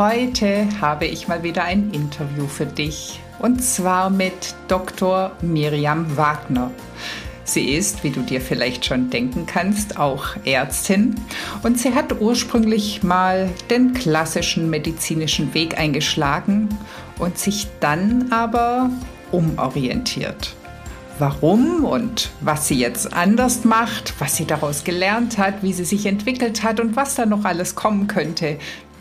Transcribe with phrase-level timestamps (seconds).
[0.00, 5.32] Heute habe ich mal wieder ein Interview für dich und zwar mit Dr.
[5.42, 6.70] Miriam Wagner.
[7.44, 11.16] Sie ist, wie du dir vielleicht schon denken kannst, auch Ärztin
[11.62, 16.70] und sie hat ursprünglich mal den klassischen medizinischen Weg eingeschlagen
[17.18, 18.88] und sich dann aber
[19.32, 20.56] umorientiert.
[21.18, 26.06] Warum und was sie jetzt anders macht, was sie daraus gelernt hat, wie sie sich
[26.06, 28.56] entwickelt hat und was da noch alles kommen könnte,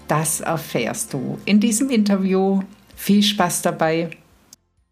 [0.09, 2.61] das erfährst du in diesem Interview.
[2.95, 4.09] Viel Spaß dabei.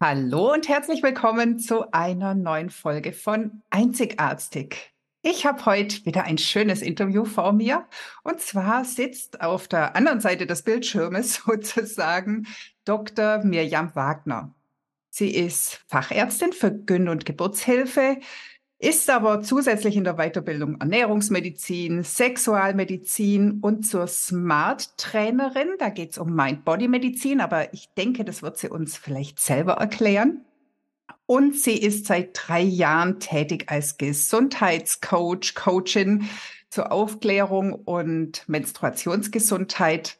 [0.00, 4.94] Hallo und herzlich willkommen zu einer neuen Folge von Einzigartig.
[5.22, 7.88] Ich habe heute wieder ein schönes Interview vor mir.
[8.22, 12.46] Und zwar sitzt auf der anderen Seite des Bildschirmes sozusagen
[12.84, 13.42] Dr.
[13.42, 14.54] Mirjam Wagner.
[15.10, 18.18] Sie ist Fachärztin für Gyn- und Geburtshilfe,
[18.78, 25.70] ist aber zusätzlich in der Weiterbildung Ernährungsmedizin, Sexualmedizin und zur Smart-Trainerin.
[25.78, 30.44] Da geht es um Mind-Body-Medizin, aber ich denke, das wird sie uns vielleicht selber erklären.
[31.26, 36.28] Und sie ist seit drei Jahren tätig als Gesundheitscoach, Coachin
[36.70, 40.18] zur Aufklärung und Menstruationsgesundheit.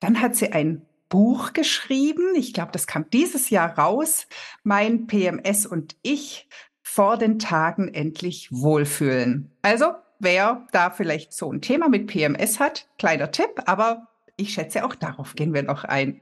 [0.00, 2.34] Dann hat sie ein Buch geschrieben.
[2.34, 4.26] Ich glaube, das kam dieses Jahr raus.
[4.62, 6.48] Mein PMS und ich
[6.92, 9.52] vor den Tagen endlich wohlfühlen.
[9.62, 14.84] Also, wer da vielleicht so ein Thema mit PMS hat, kleiner Tipp, aber ich schätze,
[14.84, 16.20] auch darauf gehen wir noch ein.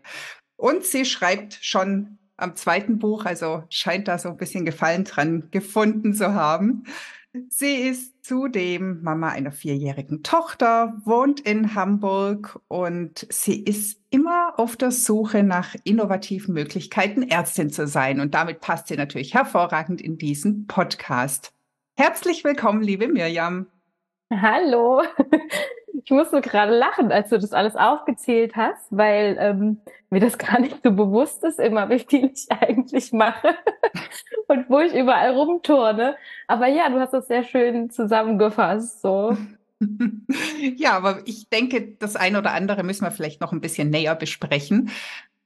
[0.57, 5.49] Und sie schreibt schon am zweiten Buch, also scheint da so ein bisschen Gefallen dran
[5.51, 6.85] gefunden zu haben.
[7.51, 14.77] Sie ist zudem Mama einer vierjährigen Tochter, wohnt in Hamburg und sie ist immer auf
[14.77, 18.21] der Suche nach innovativen Möglichkeiten, Ärztin zu sein.
[18.21, 21.53] Und damit passt sie natürlich hervorragend in diesen Podcast.
[21.97, 23.67] Herzlich willkommen, liebe Mirjam.
[24.31, 25.03] Hallo.
[26.05, 29.81] Ich musste gerade lachen, als du das alles aufgezählt hast, weil ähm,
[30.11, 33.57] mir das gar nicht so bewusst ist, immer wie viel ich eigentlich mache
[34.47, 36.17] und wo ich überall rumturne.
[36.47, 39.03] Aber ja, du hast das sehr schön zusammengefasst.
[39.03, 39.37] So.
[40.77, 44.15] ja, aber ich denke, das eine oder andere müssen wir vielleicht noch ein bisschen näher
[44.15, 44.91] besprechen.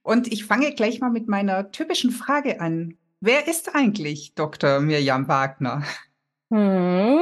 [0.03, 2.99] Und ich fange gleich mal mit meiner typischen Frage an.
[3.21, 4.81] Wer ist eigentlich Dr.
[4.81, 5.83] Mirjam Wagner?
[6.53, 7.21] Hm.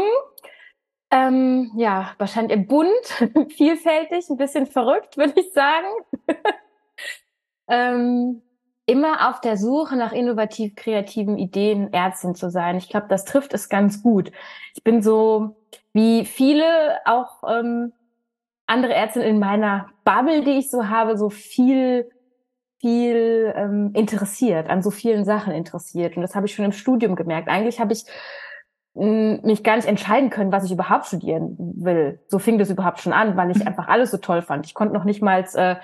[1.11, 2.89] Ähm, ja, wahrscheinlich bunt,
[3.57, 5.87] vielfältig, ein bisschen verrückt, würde ich sagen.
[7.69, 8.43] ähm,
[8.87, 12.77] immer auf der Suche nach innovativ kreativen Ideen, Ärztin zu sein.
[12.77, 14.31] Ich glaube, das trifft es ganz gut.
[14.75, 15.57] Ich bin so
[15.93, 16.65] wie viele
[17.05, 17.93] auch ähm,
[18.67, 22.09] andere Ärztinnen in meiner Bubble, die ich so habe, so viel
[22.81, 26.17] viel ähm, interessiert, an so vielen Sachen interessiert.
[26.17, 27.49] Und das habe ich schon im Studium gemerkt.
[27.49, 28.05] Eigentlich habe ich
[28.95, 32.21] mich gar nicht entscheiden können, was ich überhaupt studieren will.
[32.27, 34.67] So fing das überhaupt schon an, weil ich einfach alles so toll fand.
[34.67, 35.77] Ich konnte noch nicht mal, äh,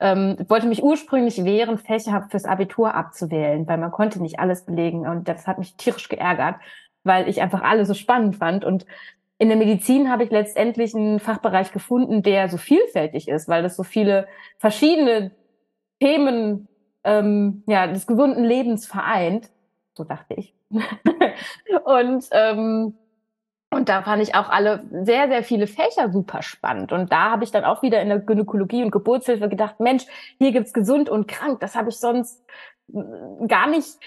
[0.00, 5.06] ähm, wollte mich ursprünglich wehren, Fächer fürs Abitur abzuwählen, weil man konnte nicht alles belegen
[5.06, 6.56] und das hat mich tierisch geärgert,
[7.04, 8.86] weil ich einfach alles so spannend fand und
[9.38, 13.76] in der Medizin habe ich letztendlich einen Fachbereich gefunden, der so vielfältig ist, weil das
[13.76, 14.26] so viele
[14.58, 15.32] verschiedene
[16.00, 16.68] Themen
[17.02, 19.50] ähm, ja, des gesunden Lebens vereint.
[19.96, 20.54] So dachte ich.
[21.84, 22.94] und ähm,
[23.74, 26.92] und da fand ich auch alle sehr, sehr viele Fächer super spannend.
[26.92, 30.04] Und da habe ich dann auch wieder in der Gynäkologie und Geburtshilfe gedacht, Mensch,
[30.38, 31.58] hier gibt's gesund und krank.
[31.58, 32.44] Das habe ich sonst
[32.86, 33.98] mm, gar nicht,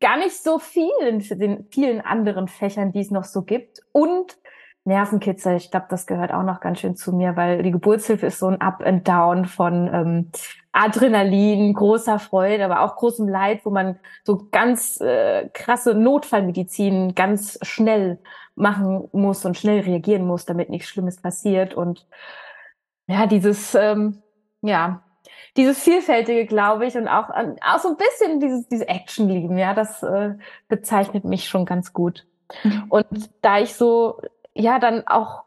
[0.00, 3.82] gar nicht so viel in den vielen anderen Fächern, die es noch so gibt.
[3.92, 4.36] Und
[4.84, 8.40] Nervenkitzel, ich glaube, das gehört auch noch ganz schön zu mir, weil die Geburtshilfe ist
[8.40, 10.30] so ein Up and Down von ähm,
[10.72, 17.58] Adrenalin, großer Freude, aber auch großem Leid, wo man so ganz äh, krasse Notfallmedizin ganz
[17.62, 18.18] schnell
[18.54, 21.74] machen muss und schnell reagieren muss, damit nichts Schlimmes passiert.
[21.74, 22.06] Und
[23.06, 24.22] ja, dieses, ähm,
[24.62, 25.02] ja,
[25.56, 29.74] dieses Vielfältige, glaube ich, und auch, auch so ein bisschen dieses, diese Action lieben, ja,
[29.74, 30.34] das äh,
[30.68, 32.26] bezeichnet mich schon ganz gut.
[32.64, 32.84] Mhm.
[32.88, 34.20] Und da ich so
[34.54, 35.44] ja dann auch,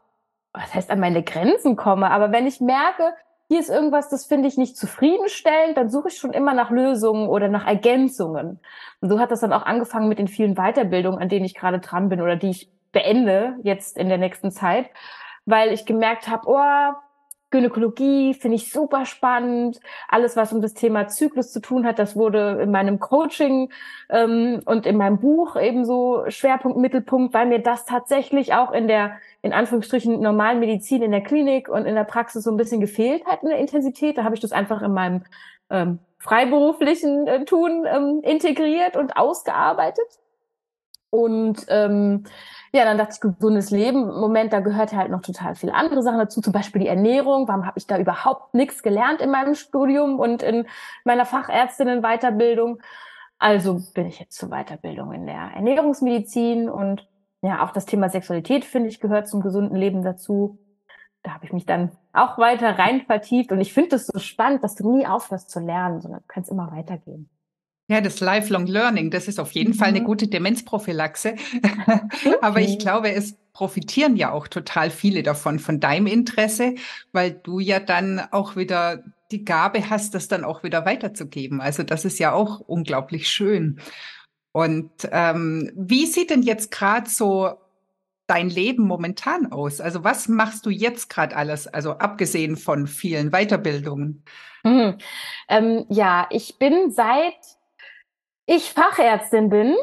[0.52, 3.14] was heißt an meine Grenzen komme, aber wenn ich merke,
[3.48, 7.28] hier ist irgendwas, das finde ich nicht zufriedenstellend, dann suche ich schon immer nach Lösungen
[7.28, 8.58] oder nach Ergänzungen.
[9.00, 11.78] Und so hat das dann auch angefangen mit den vielen Weiterbildungen, an denen ich gerade
[11.78, 14.90] dran bin oder die ich beende jetzt in der nächsten Zeit,
[15.44, 16.96] weil ich gemerkt habe, oh,
[17.50, 19.80] Gynäkologie finde ich super spannend.
[20.08, 23.72] Alles, was um das Thema Zyklus zu tun hat, das wurde in meinem Coaching
[24.10, 29.18] ähm, und in meinem Buch ebenso Schwerpunkt, Mittelpunkt, weil mir das tatsächlich auch in der,
[29.42, 33.24] in Anführungsstrichen, normalen Medizin in der Klinik und in der Praxis so ein bisschen gefehlt
[33.26, 34.18] hat in der Intensität.
[34.18, 35.22] Da habe ich das einfach in meinem
[35.70, 40.04] ähm, freiberuflichen äh, Tun ähm, integriert und ausgearbeitet.
[41.10, 42.24] Und ähm,
[42.76, 44.06] ja, dann dachte ich, gesundes Leben.
[44.06, 47.48] Moment, da gehört halt noch total viele andere Sachen dazu, zum Beispiel die Ernährung.
[47.48, 50.66] Warum habe ich da überhaupt nichts gelernt in meinem Studium und in
[51.04, 52.80] meiner Fachärztinnen-Weiterbildung?
[53.38, 57.08] Also bin ich jetzt zur Weiterbildung in der Ernährungsmedizin und
[57.42, 60.58] ja, auch das Thema Sexualität, finde ich, gehört zum gesunden Leben dazu.
[61.22, 64.62] Da habe ich mich dann auch weiter rein vertieft und ich finde es so spannend,
[64.64, 67.28] dass du nie aufhörst zu lernen, sondern du kannst immer weitergehen.
[67.88, 69.74] Ja, das Lifelong Learning, das ist auf jeden mhm.
[69.74, 70.04] Fall eine mhm.
[70.04, 71.34] gute Demenzprophylaxe.
[71.34, 72.34] Okay.
[72.40, 76.74] Aber ich glaube, es profitieren ja auch total viele davon, von deinem Interesse,
[77.12, 81.60] weil du ja dann auch wieder die Gabe hast, das dann auch wieder weiterzugeben.
[81.60, 83.80] Also das ist ja auch unglaublich schön.
[84.52, 87.54] Und ähm, wie sieht denn jetzt gerade so
[88.26, 89.80] dein Leben momentan aus?
[89.80, 94.24] Also was machst du jetzt gerade alles, also abgesehen von vielen Weiterbildungen?
[94.64, 94.98] Mhm.
[95.48, 97.55] Ähm, ja, ich bin seit
[98.46, 99.76] ich Fachärztin bin,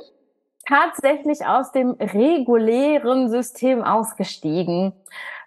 [0.67, 4.93] tatsächlich aus dem regulären System ausgestiegen.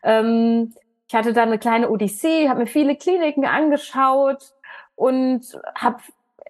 [0.03, 0.75] Ähm,
[1.09, 4.53] ich hatte da eine kleine Odyssee, habe mir viele Kliniken angeschaut
[4.95, 5.99] und habe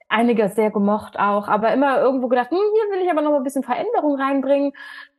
[0.09, 3.39] einige sehr gemocht auch, aber immer irgendwo gedacht, hm, hier will ich aber noch mal
[3.39, 4.73] ein bisschen Veränderung reinbringen.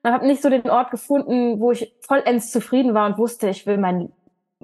[0.03, 3.65] Und habe nicht so den Ort gefunden, wo ich vollends zufrieden war und wusste, ich
[3.65, 4.11] will mein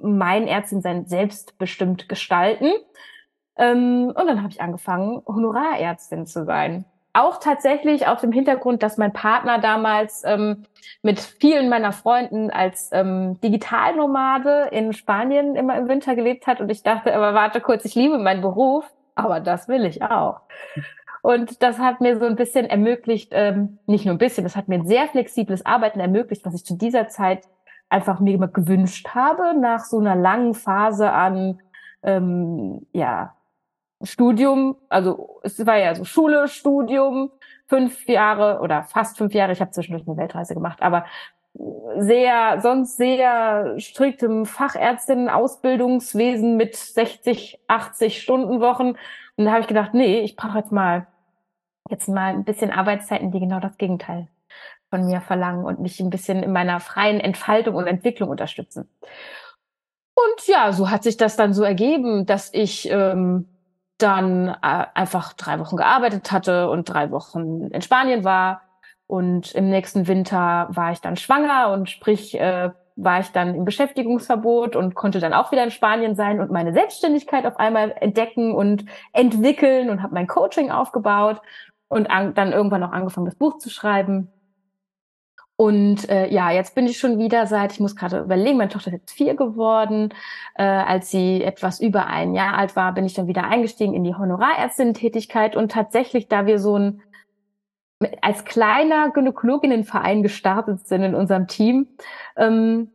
[0.01, 2.71] mein Ärztin sein selbstbestimmt gestalten.
[3.57, 6.85] Ähm, und dann habe ich angefangen, Honorarärztin zu sein.
[7.13, 10.63] Auch tatsächlich auf dem Hintergrund, dass mein Partner damals ähm,
[11.03, 16.59] mit vielen meiner Freunden als ähm, Digitalnomade in Spanien immer im Winter gelebt hat.
[16.59, 20.41] Und ich dachte, aber warte kurz, ich liebe meinen Beruf, aber das will ich auch.
[21.21, 24.67] Und das hat mir so ein bisschen ermöglicht, ähm, nicht nur ein bisschen, das hat
[24.67, 27.47] mir ein sehr flexibles Arbeiten ermöglicht, was ich zu dieser Zeit
[27.89, 31.61] einfach mir immer gewünscht habe, nach so einer langen Phase an
[32.01, 33.35] ähm, ja,
[34.03, 37.31] Studium, also es war ja so Schule, Studium,
[37.67, 41.05] fünf Jahre oder fast fünf Jahre, ich habe zwischendurch eine Weltreise gemacht, aber
[41.97, 48.95] sehr, sonst sehr striktem Fachärztinnen-Ausbildungswesen mit 60, 80 Stunden Wochen.
[49.35, 51.05] Und da habe ich gedacht, nee, ich brauche jetzt mal,
[51.89, 54.27] jetzt mal ein bisschen Arbeitszeiten, die genau das Gegenteil
[54.89, 58.89] von mir verlangen und mich ein bisschen in meiner freien Entfaltung und Entwicklung unterstützen.
[60.15, 63.47] Und ja, so hat sich das dann so ergeben, dass ich ähm,
[63.97, 68.61] dann äh, einfach drei Wochen gearbeitet hatte und drei Wochen in Spanien war.
[69.07, 73.65] Und im nächsten Winter war ich dann schwanger und sprich äh, war ich dann im
[73.65, 78.53] Beschäftigungsverbot und konnte dann auch wieder in Spanien sein und meine Selbstständigkeit auf einmal entdecken
[78.53, 81.41] und entwickeln und habe mein Coaching aufgebaut
[81.87, 84.31] und an, dann irgendwann noch angefangen, das Buch zu schreiben.
[85.55, 88.87] Und äh, ja, jetzt bin ich schon wieder seit, ich muss gerade überlegen, meine Tochter
[88.87, 90.13] ist jetzt vier geworden.
[90.55, 94.03] Äh, als sie etwas über ein Jahr alt war, bin ich dann wieder eingestiegen in
[94.03, 95.55] die Honorarärztin-Tätigkeit.
[95.55, 97.01] Und tatsächlich, da wir so ein
[98.21, 101.87] als kleiner Gynäkologinnenverein gestartet sind in unserem Team,
[102.35, 102.91] ähm,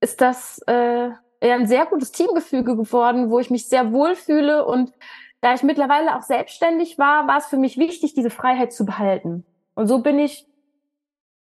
[0.00, 4.64] ist das äh, ein sehr gutes Teamgefüge geworden, wo ich mich sehr wohlfühle.
[4.66, 4.92] Und
[5.40, 9.44] da ich mittlerweile auch selbstständig war, war es für mich wichtig, diese Freiheit zu behalten.
[9.74, 10.46] Und so bin ich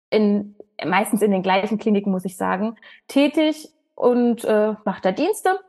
[0.10, 0.56] in,
[0.86, 2.76] meistens in den gleichen Kliniken, muss ich sagen,
[3.08, 5.60] tätig und äh, mache da Dienste.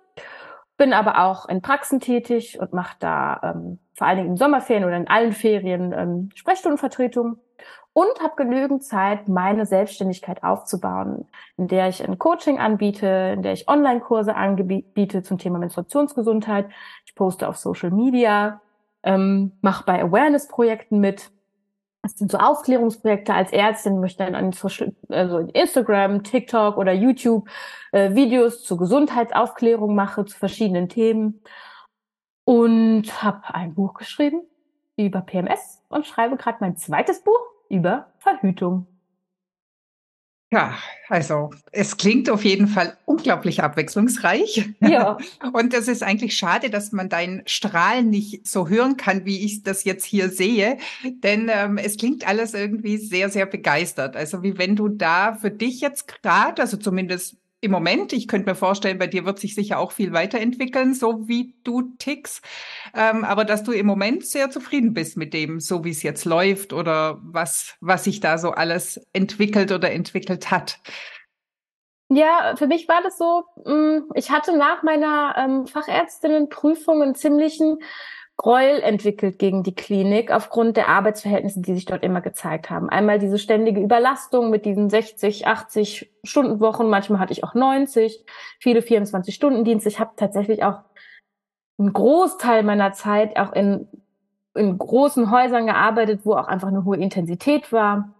[0.76, 4.85] Bin aber auch in Praxen tätig und mache da ähm, vor allen Dingen in Sommerferien
[4.85, 7.38] oder in allen Ferien ähm, Sprechstundenvertretung
[7.93, 11.26] und habe genügend Zeit, meine Selbstständigkeit aufzubauen,
[11.57, 16.69] in der ich ein Coaching anbiete, in der ich Online-Kurse anbiete zum Thema Menstruationsgesundheit.
[17.05, 18.61] Ich poste auf Social Media,
[19.02, 21.31] ähm, mache bei Awareness-Projekten mit
[22.02, 27.49] das sind so Aufklärungsprojekte als Ärztin, möchte dann an Social, also Instagram, TikTok oder YouTube
[27.92, 31.42] äh, Videos zur Gesundheitsaufklärung mache zu verschiedenen Themen
[32.45, 34.42] und habe ein Buch geschrieben
[34.97, 38.87] über PMS und schreibe gerade mein zweites Buch über Verhütung.
[40.52, 40.76] Ja,
[41.09, 44.71] also es klingt auf jeden Fall unglaublich abwechslungsreich.
[44.80, 45.16] Ja.
[45.52, 49.62] Und es ist eigentlich schade, dass man dein Strahlen nicht so hören kann, wie ich
[49.62, 50.78] das jetzt hier sehe.
[51.23, 54.16] Denn ähm, es klingt alles irgendwie sehr, sehr begeistert.
[54.16, 58.12] Also wie wenn du da für dich jetzt gerade, also zumindest im Moment.
[58.12, 61.83] Ich könnte mir vorstellen, bei dir wird sich sicher auch viel weiterentwickeln, so wie du
[61.99, 62.43] tickst.
[62.95, 66.25] Ähm, aber dass du im Moment sehr zufrieden bist mit dem, so wie es jetzt
[66.25, 70.79] läuft oder was, was sich da so alles entwickelt oder entwickelt hat.
[72.12, 77.79] Ja, für mich war das so, mm, ich hatte nach meiner ähm, Fachärztinnenprüfung einen ziemlichen
[78.40, 82.88] Gräuel entwickelt gegen die Klinik aufgrund der Arbeitsverhältnisse, die sich dort immer gezeigt haben.
[82.88, 88.25] Einmal diese ständige Überlastung mit diesen 60, 80 Stundenwochen, manchmal hatte ich auch 90,
[88.59, 89.90] viele 24 Stunden Dienste.
[89.90, 90.78] Ich habe tatsächlich auch
[91.78, 93.87] einen Großteil meiner Zeit auch in,
[94.54, 98.14] in großen Häusern gearbeitet, wo auch einfach eine hohe Intensität war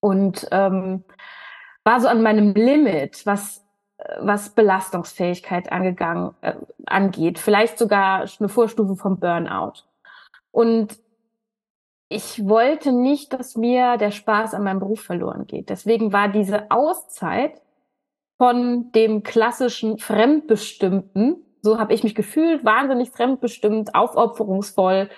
[0.00, 1.04] und ähm,
[1.84, 3.64] war so an meinem Limit, was
[4.18, 6.54] was Belastungsfähigkeit angegangen äh,
[6.86, 9.84] angeht, vielleicht sogar eine Vorstufe vom Burnout.
[10.50, 10.98] Und
[12.08, 15.70] ich wollte nicht, dass mir der Spaß an meinem Beruf verloren geht.
[15.70, 17.60] Deswegen war diese Auszeit
[18.38, 25.10] von dem klassischen Fremdbestimmten, so habe ich mich gefühlt, wahnsinnig fremdbestimmt, aufopferungsvoll,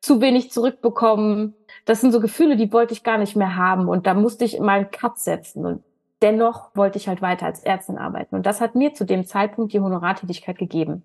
[0.00, 1.54] zu wenig zurückbekommen.
[1.86, 3.88] Das sind so Gefühle, die wollte ich gar nicht mehr haben.
[3.88, 5.66] Und da musste ich mal einen Cut setzen.
[5.66, 5.82] Und
[6.22, 8.34] dennoch wollte ich halt weiter als Ärztin arbeiten.
[8.34, 11.04] Und das hat mir zu dem Zeitpunkt die Honorartätigkeit gegeben.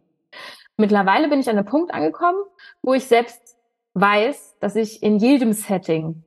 [0.77, 2.39] Mittlerweile bin ich an einem Punkt angekommen,
[2.81, 3.55] wo ich selbst
[3.93, 6.23] weiß, dass ich in jedem Setting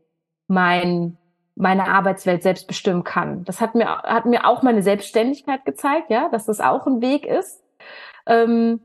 [0.46, 1.16] mein,
[1.56, 3.44] meine Arbeitswelt selbst bestimmen kann.
[3.44, 7.26] Das hat mir, hat mir auch meine Selbstständigkeit gezeigt, ja, dass das auch ein Weg
[7.26, 7.62] ist.
[8.26, 8.80] Ähm,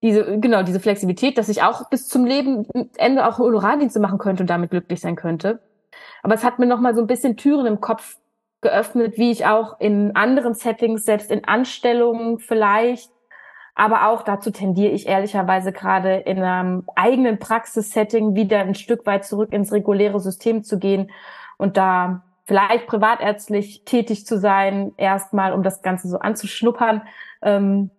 [0.00, 4.50] diese, genau, diese Flexibilität, dass ich auch bis zum Lebenende auch Honorardienste machen könnte und
[4.50, 5.60] damit glücklich sein könnte.
[6.22, 8.16] Aber es hat mir nochmal so ein bisschen Türen im Kopf
[8.60, 13.10] geöffnet, wie ich auch in anderen Settings, selbst in Anstellungen vielleicht,
[13.74, 19.24] aber auch dazu tendiere ich ehrlicherweise gerade in einem eigenen Praxissetting wieder ein Stück weit
[19.24, 21.12] zurück ins reguläre System zu gehen
[21.58, 27.02] und da vielleicht privatärztlich tätig zu sein, erstmal, um das Ganze so anzuschnuppern,
[27.42, 27.90] ähm,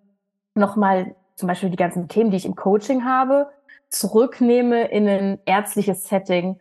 [0.55, 3.49] nochmal zum Beispiel die ganzen Themen, die ich im Coaching habe,
[3.89, 6.59] zurücknehme in ein ärztliches Setting,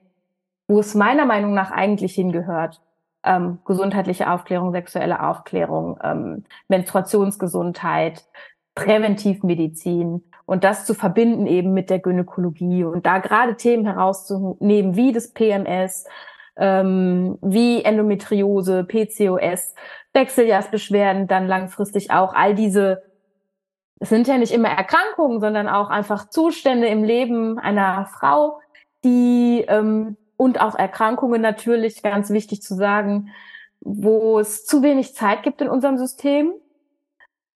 [0.68, 2.80] wo es meiner Meinung nach eigentlich hingehört
[3.24, 8.24] ähm, gesundheitliche Aufklärung, sexuelle Aufklärung, ähm, Menstruationsgesundheit,
[8.74, 15.12] Präventivmedizin und das zu verbinden eben mit der Gynäkologie und da gerade Themen herauszunehmen wie
[15.12, 16.06] das PMS,
[16.56, 19.74] ähm, wie Endometriose, PCOS,
[20.12, 23.02] Wechseljahrsbeschwerden, dann langfristig auch all diese
[24.00, 28.60] es sind ja nicht immer Erkrankungen, sondern auch einfach Zustände im Leben einer Frau,
[29.04, 33.30] die ähm, und auch Erkrankungen natürlich, ganz wichtig zu sagen,
[33.80, 36.52] wo es zu wenig Zeit gibt in unserem System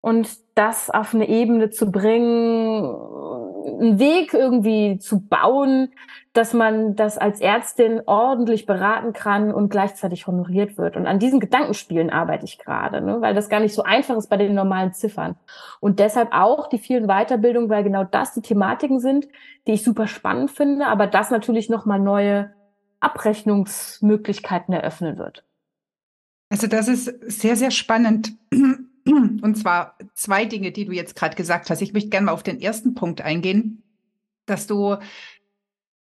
[0.02, 5.90] und das auf eine Ebene zu bringen, einen Weg irgendwie zu bauen,
[6.34, 10.98] dass man das als Ärztin ordentlich beraten kann und gleichzeitig honoriert wird.
[10.98, 13.22] Und an diesen Gedankenspielen arbeite ich gerade, ne?
[13.22, 15.36] weil das gar nicht so einfach ist bei den normalen Ziffern.
[15.80, 19.28] Und deshalb auch die vielen Weiterbildungen, weil genau das die Thematiken sind,
[19.68, 22.50] die ich super spannend finde, aber das natürlich nochmal neue
[23.02, 25.46] Abrechnungsmöglichkeiten eröffnen wird.
[26.50, 28.34] Also das ist sehr, sehr spannend.
[29.06, 31.82] Und zwar zwei Dinge, die du jetzt gerade gesagt hast.
[31.82, 33.84] Ich möchte gerne mal auf den ersten Punkt eingehen,
[34.46, 34.98] dass du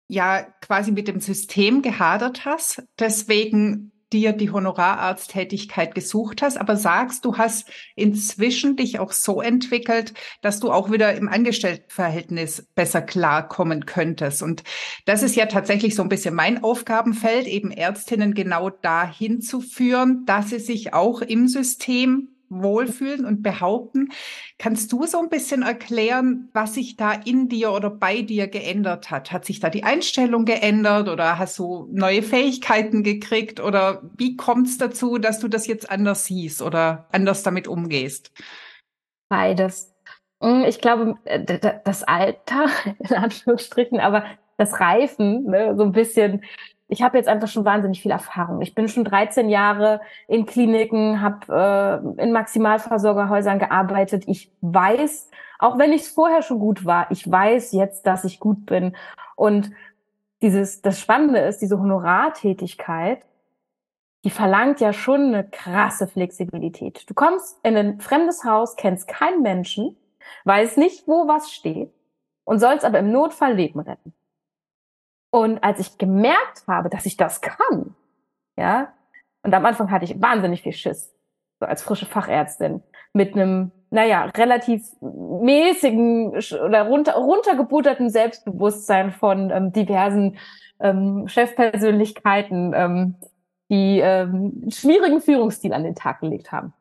[0.08, 7.24] ja quasi mit dem System gehadert hast, deswegen dir die Honorararzttätigkeit gesucht hast, aber sagst,
[7.24, 13.86] du hast inzwischen dich auch so entwickelt, dass du auch wieder im Angestelltenverhältnis besser klarkommen
[13.86, 14.42] könntest.
[14.42, 14.64] Und
[15.04, 20.24] das ist ja tatsächlich so ein bisschen mein Aufgabenfeld, eben Ärztinnen genau dahin zu führen,
[20.26, 24.10] dass sie sich auch im System wohlfühlen und behaupten.
[24.58, 29.10] Kannst du so ein bisschen erklären, was sich da in dir oder bei dir geändert
[29.10, 29.32] hat?
[29.32, 34.66] Hat sich da die Einstellung geändert oder hast du neue Fähigkeiten gekriegt oder wie kommt
[34.68, 38.32] es dazu, dass du das jetzt anders siehst oder anders damit umgehst?
[39.28, 39.94] Beides.
[40.42, 42.66] Hm, ich glaube, äh, das Alter,
[42.98, 44.24] in Anführungsstrichen, aber
[44.56, 46.42] das Reifen, ne, so ein bisschen
[46.88, 48.62] ich habe jetzt einfach schon wahnsinnig viel Erfahrung.
[48.62, 54.24] Ich bin schon 13 Jahre in Kliniken, habe äh, in Maximalversorgerhäusern gearbeitet.
[54.26, 58.40] Ich weiß, auch wenn ich es vorher schon gut war, ich weiß jetzt, dass ich
[58.40, 58.96] gut bin.
[59.36, 59.70] Und
[60.40, 63.22] dieses, das Spannende ist, diese Honorartätigkeit,
[64.24, 67.08] die verlangt ja schon eine krasse Flexibilität.
[67.08, 69.96] Du kommst in ein fremdes Haus, kennst keinen Menschen,
[70.44, 71.92] weißt nicht, wo was steht
[72.44, 74.14] und sollst aber im Notfall Leben retten.
[75.30, 77.94] Und als ich gemerkt habe, dass ich das kann,
[78.56, 78.92] ja,
[79.42, 81.14] und am Anfang hatte ich wahnsinnig viel Schiss,
[81.60, 82.82] so als frische Fachärztin,
[83.12, 86.30] mit einem, naja, relativ mäßigen
[86.64, 90.38] oder runter, runtergebutterten Selbstbewusstsein von ähm, diversen
[90.80, 93.14] ähm, Chefpersönlichkeiten, ähm,
[93.70, 96.72] die ähm, schwierigen Führungsstil an den Tag gelegt haben.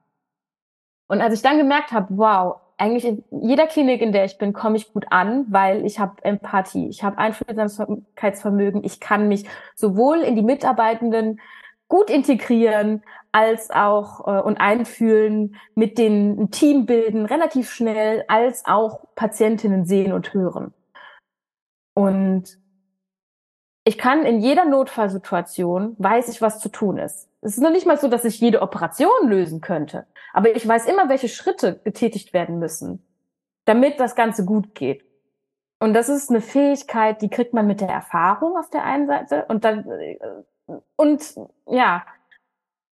[1.07, 4.53] Und als ich dann gemerkt habe, wow, eigentlich in jeder Klinik, in der ich bin,
[4.53, 10.19] komme ich gut an, weil ich habe Empathie, ich habe Einfühlsamkeitsvermögen, ich kann mich sowohl
[10.19, 11.39] in die Mitarbeitenden
[11.87, 18.65] gut integrieren als auch äh, und einfühlen, mit den ein Team bilden, relativ schnell, als
[18.65, 20.73] auch Patientinnen sehen und hören.
[21.93, 22.59] Und
[23.83, 27.29] ich kann in jeder Notfallsituation, weiß ich, was zu tun ist.
[27.47, 30.05] Es ist noch nicht mal so, dass ich jede Operation lösen könnte.
[30.33, 33.07] Aber ich weiß immer, welche Schritte getätigt werden müssen,
[33.63, 35.05] damit das Ganze gut geht.
[35.79, 39.45] Und das ist eine Fähigkeit, die kriegt man mit der Erfahrung auf der einen Seite
[39.47, 40.17] und dann, äh,
[40.97, 41.35] und
[41.67, 42.05] ja,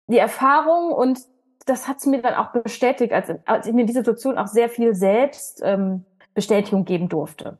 [0.07, 1.19] die Erfahrung und
[1.67, 4.47] das hat es mir dann auch bestätigt, als, als ich mir in dieser Situation auch
[4.47, 7.59] sehr viel selbst ähm, Bestätigung geben durfte.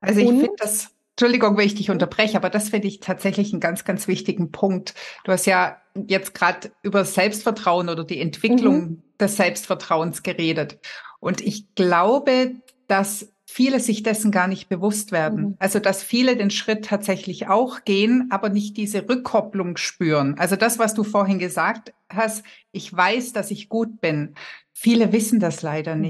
[0.00, 3.58] Also ich finde das Entschuldigung, wenn ich dich unterbreche, aber das finde ich tatsächlich einen
[3.58, 4.94] ganz, ganz wichtigen Punkt.
[5.24, 9.02] Du hast ja jetzt gerade über Selbstvertrauen oder die Entwicklung mhm.
[9.20, 10.78] des Selbstvertrauens geredet.
[11.18, 12.52] Und ich glaube,
[12.86, 15.40] dass viele sich dessen gar nicht bewusst werden.
[15.40, 15.56] Mhm.
[15.58, 20.36] Also, dass viele den Schritt tatsächlich auch gehen, aber nicht diese Rückkopplung spüren.
[20.38, 24.36] Also das, was du vorhin gesagt hast, ich weiß, dass ich gut bin.
[24.72, 26.02] Viele wissen das leider mhm.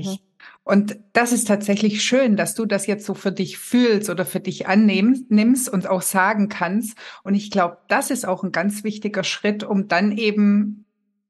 [0.69, 4.39] Und das ist tatsächlich schön, dass du das jetzt so für dich fühlst oder für
[4.39, 6.99] dich annimmst und auch sagen kannst.
[7.25, 10.85] Und ich glaube, das ist auch ein ganz wichtiger Schritt, um dann eben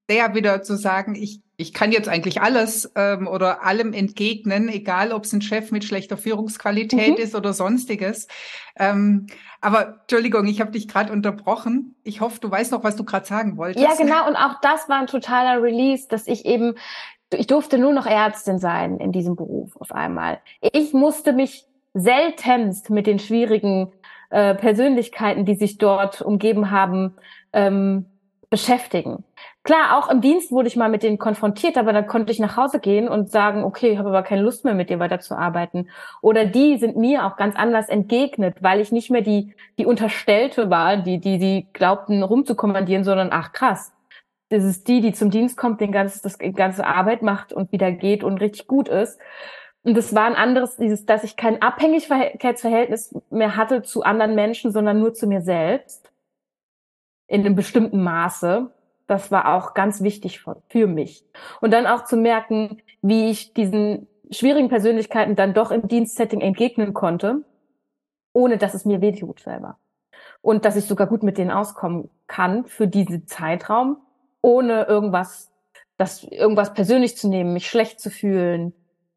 [0.08, 5.12] der wieder zu sagen, ich, ich kann jetzt eigentlich alles ähm, oder allem entgegnen, egal
[5.12, 7.22] ob es ein Chef mit schlechter Führungsqualität mhm.
[7.22, 8.26] ist oder sonstiges.
[8.74, 9.28] Ähm,
[9.60, 11.94] aber Entschuldigung, ich habe dich gerade unterbrochen.
[12.02, 13.84] Ich hoffe, du weißt noch, was du gerade sagen wolltest.
[13.84, 14.26] Ja, genau.
[14.26, 16.74] Und auch das war ein totaler Release, dass ich eben
[17.32, 20.38] ich durfte nur noch Ärztin sein in diesem Beruf auf einmal.
[20.60, 23.92] Ich musste mich seltenst mit den schwierigen
[24.30, 27.16] äh, Persönlichkeiten, die sich dort umgeben haben,
[27.52, 28.06] ähm,
[28.50, 29.24] beschäftigen.
[29.62, 32.56] Klar, auch im Dienst wurde ich mal mit denen konfrontiert, aber dann konnte ich nach
[32.56, 35.90] Hause gehen und sagen, okay, ich habe aber keine Lust mehr mit dir weiterzuarbeiten.
[36.22, 40.70] Oder die sind mir auch ganz anders entgegnet, weil ich nicht mehr die, die Unterstellte
[40.70, 43.92] war, die, die, die glaubten rumzukommandieren, sondern ach krass,
[44.48, 47.92] das ist die, die zum Dienst kommt, den ganzen, das ganze Arbeit macht und wieder
[47.92, 49.18] geht und richtig gut ist.
[49.82, 54.72] Und das war ein anderes, dieses, dass ich kein Abhängigkeitsverhältnis mehr hatte zu anderen Menschen,
[54.72, 56.10] sondern nur zu mir selbst.
[57.26, 58.70] In einem bestimmten Maße.
[59.06, 61.24] Das war auch ganz wichtig für, mich.
[61.62, 66.92] Und dann auch zu merken, wie ich diesen schwierigen Persönlichkeiten dann doch im Dienstsetting entgegnen
[66.92, 67.44] konnte,
[68.34, 69.78] ohne dass es mir wehtut selber.
[70.42, 73.96] Und dass ich sogar gut mit denen auskommen kann für diesen Zeitraum
[74.42, 75.50] ohne irgendwas,
[75.96, 78.72] das irgendwas persönlich zu nehmen, mich schlecht zu fühlen.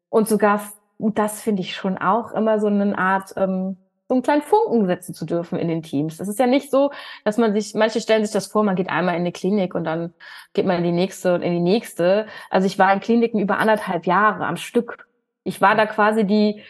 [0.08, 0.60] Und sogar,
[0.98, 3.76] das finde ich schon auch immer so eine Art, ähm,
[4.08, 6.18] so einen kleinen Funken setzen zu dürfen in den Teams.
[6.18, 6.90] Das ist ja nicht so,
[7.24, 9.84] dass man sich, manche stellen sich das vor, man geht einmal in eine Klinik und
[9.84, 10.12] dann
[10.52, 12.26] geht man in die nächste und in die nächste.
[12.50, 15.08] Also ich war in Kliniken über anderthalb Jahre am Stück.
[15.44, 16.62] Ich war da quasi die,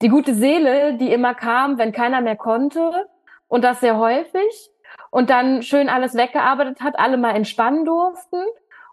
[0.00, 3.06] die gute Seele, die immer kam, wenn keiner mehr konnte.
[3.46, 4.69] Und das sehr häufig
[5.10, 8.42] und dann schön alles weggearbeitet hat, alle mal entspannen durften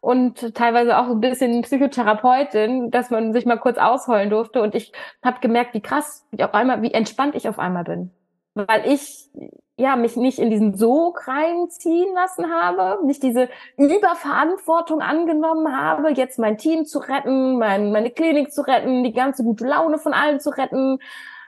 [0.02, 4.62] und teilweise auch ein bisschen Psychotherapeutin, dass man sich mal kurz ausheulen durfte.
[4.62, 4.92] Und ich
[5.24, 8.12] habe gemerkt, wie krass, wie auf einmal, wie entspannt ich auf einmal bin.
[8.54, 9.30] Weil ich
[9.76, 16.40] ja mich nicht in diesen Sog reinziehen lassen habe, nicht diese Überverantwortung angenommen habe, jetzt
[16.40, 20.40] mein Team zu retten, mein, meine Klinik zu retten, die ganze gute Laune von allen
[20.40, 20.98] zu retten.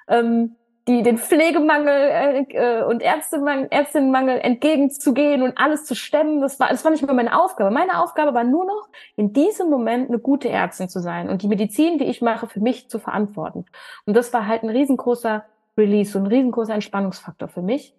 [0.07, 0.55] Ähm,
[0.87, 6.41] die, den Pflegemangel äh, äh, und Ärztemangel, Ärztinnenmangel entgegenzugehen und alles zu stemmen.
[6.41, 7.69] Das war, das war nicht mehr meine Aufgabe.
[7.69, 11.47] Meine Aufgabe war nur noch, in diesem Moment eine gute Ärztin zu sein und die
[11.47, 13.65] Medizin, die ich mache, für mich zu verantworten.
[14.05, 15.45] Und das war halt ein riesengroßer
[15.77, 17.95] Release, so ein riesengroßer Entspannungsfaktor für mich.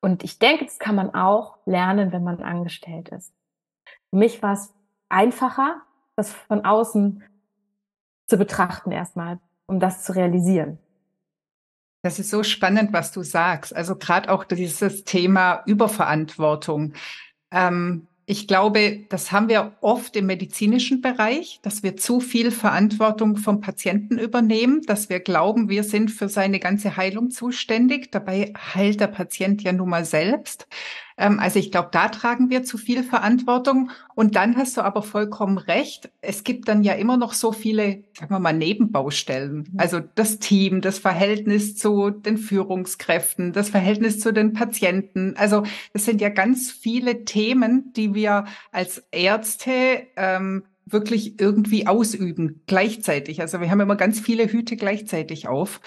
[0.00, 3.32] Und ich denke, das kann man auch lernen, wenn man angestellt ist.
[4.10, 4.74] Für mich war es
[5.08, 5.82] einfacher,
[6.16, 7.22] das von außen
[8.26, 10.78] zu betrachten erstmal, um das zu realisieren.
[12.02, 13.74] Das ist so spannend, was du sagst.
[13.74, 16.94] Also gerade auch dieses Thema Überverantwortung.
[17.52, 23.36] Ähm, ich glaube, das haben wir oft im medizinischen Bereich, dass wir zu viel Verantwortung
[23.36, 28.10] vom Patienten übernehmen, dass wir glauben, wir sind für seine ganze Heilung zuständig.
[28.10, 30.68] Dabei heilt der Patient ja nun mal selbst.
[31.16, 33.90] Ähm, also ich glaube, da tragen wir zu viel Verantwortung.
[34.14, 36.10] Und dann hast du aber vollkommen recht.
[36.20, 39.68] Es gibt dann ja immer noch so viele, sagen wir mal, Nebenbaustellen.
[39.72, 39.78] Mhm.
[39.78, 45.34] Also das Team, das Verhältnis zu den Führungskräften, das Verhältnis zu den Patienten.
[45.36, 52.62] Also das sind ja ganz viele Themen, die wir als Ärzte ähm, wirklich irgendwie ausüben
[52.66, 53.40] gleichzeitig.
[53.40, 55.80] Also wir haben immer ganz viele Hüte gleichzeitig auf.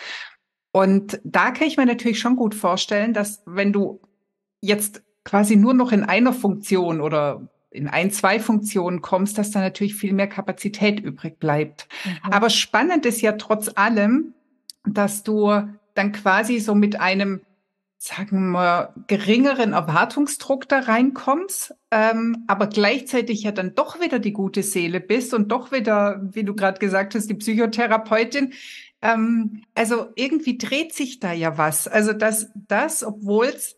[0.72, 4.02] Und da kann ich mir natürlich schon gut vorstellen, dass wenn du
[4.62, 9.60] jetzt quasi nur noch in einer Funktion oder in ein, zwei Funktionen kommst, dass da
[9.60, 11.90] natürlich viel mehr Kapazität übrig bleibt.
[12.06, 12.32] Mhm.
[12.32, 14.34] Aber spannend ist ja trotz allem,
[14.86, 15.52] dass du
[15.94, 17.42] dann quasi so mit einem
[17.98, 24.62] sagen wir, geringeren Erwartungsdruck da reinkommst, ähm, aber gleichzeitig ja dann doch wieder die gute
[24.62, 28.54] Seele bist und doch wieder, wie du gerade gesagt hast, die Psychotherapeutin.
[29.02, 31.88] Ähm, also irgendwie dreht sich da ja was.
[31.88, 33.76] Also dass das, obwohl es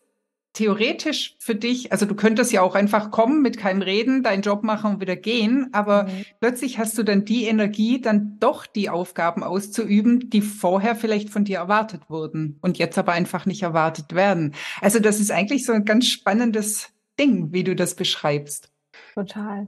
[0.53, 4.63] theoretisch für dich, also du könntest ja auch einfach kommen, mit keinem Reden, deinen Job
[4.63, 6.25] machen und wieder gehen, aber mhm.
[6.39, 11.45] plötzlich hast du dann die Energie, dann doch die Aufgaben auszuüben, die vorher vielleicht von
[11.45, 14.55] dir erwartet wurden und jetzt aber einfach nicht erwartet werden.
[14.81, 18.71] Also das ist eigentlich so ein ganz spannendes Ding, wie du das beschreibst.
[19.13, 19.67] Total.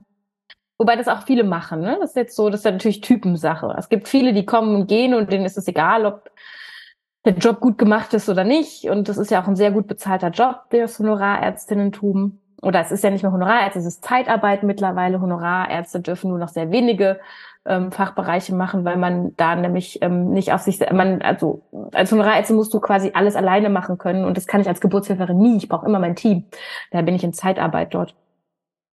[0.80, 1.98] Wobei das auch viele machen, ne?
[2.00, 3.76] Das ist jetzt so, das ist ja natürlich Typensache.
[3.78, 6.32] Es gibt viele, die kommen und gehen und denen ist es egal, ob
[7.26, 8.86] der Job gut gemacht ist oder nicht.
[8.86, 12.40] Und das ist ja auch ein sehr gut bezahlter Job, das Honorarärztinnentum.
[12.62, 15.22] Oder es ist ja nicht mehr Honorarärzte, es ist Zeitarbeit mittlerweile.
[15.22, 17.20] Honorarärzte dürfen nur noch sehr wenige
[17.66, 21.62] ähm, Fachbereiche machen, weil man da nämlich ähm, nicht auf sich, man, also
[21.94, 25.38] als Honorarärztin musst du quasi alles alleine machen können und das kann ich als Geburtshelferin
[25.38, 25.58] nie.
[25.58, 26.46] Ich brauche immer mein Team.
[26.92, 28.16] Da bin ich in Zeitarbeit dort.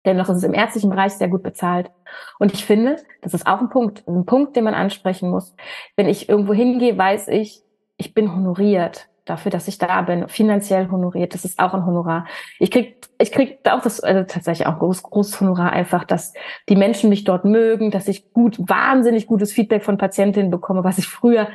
[0.06, 1.90] Dennoch ist es im ärztlichen Bereich sehr gut bezahlt.
[2.38, 5.56] Und ich finde, das ist auch ein Punkt, ein Punkt, den man ansprechen muss.
[5.96, 7.65] Wenn ich irgendwo hingehe, weiß ich,
[7.98, 11.34] ich bin honoriert dafür, dass ich da bin, finanziell honoriert.
[11.34, 12.28] Das ist auch ein Honorar.
[12.60, 16.34] Ich krieg, ich krieg auch das, also tatsächlich auch groß, großes Honorar einfach, dass
[16.70, 21.00] die Menschen mich dort mögen, dass ich gut, wahnsinnig gutes Feedback von Patientinnen bekomme, was
[21.00, 21.48] ich früher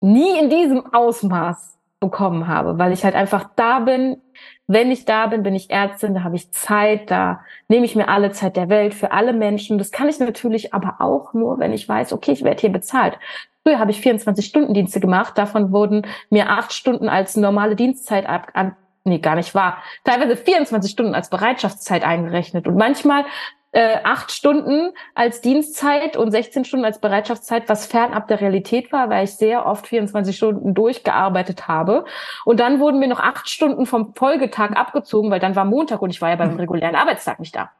[0.00, 4.20] nie in diesem Ausmaß bekommen habe, weil ich halt einfach da bin.
[4.68, 8.08] Wenn ich da bin, bin ich Ärztin, da habe ich Zeit, da nehme ich mir
[8.08, 9.78] alle Zeit der Welt für alle Menschen.
[9.78, 13.18] Das kann ich natürlich aber auch nur, wenn ich weiß, okay, ich werde hier bezahlt.
[13.68, 15.36] Früher habe ich 24-Stunden-Dienste gemacht.
[15.36, 19.82] Davon wurden mir acht Stunden als normale Dienstzeit ab, an, nee, gar nicht wahr.
[20.04, 22.66] Teilweise 24 Stunden als Bereitschaftszeit eingerechnet.
[22.66, 23.26] Und manchmal
[23.72, 29.10] äh, acht Stunden als Dienstzeit und 16 Stunden als Bereitschaftszeit, was fernab der Realität war,
[29.10, 32.06] weil ich sehr oft 24 Stunden durchgearbeitet habe.
[32.46, 36.08] Und dann wurden mir noch acht Stunden vom Folgetag abgezogen, weil dann war Montag und
[36.08, 37.70] ich war ja beim regulären Arbeitstag nicht da.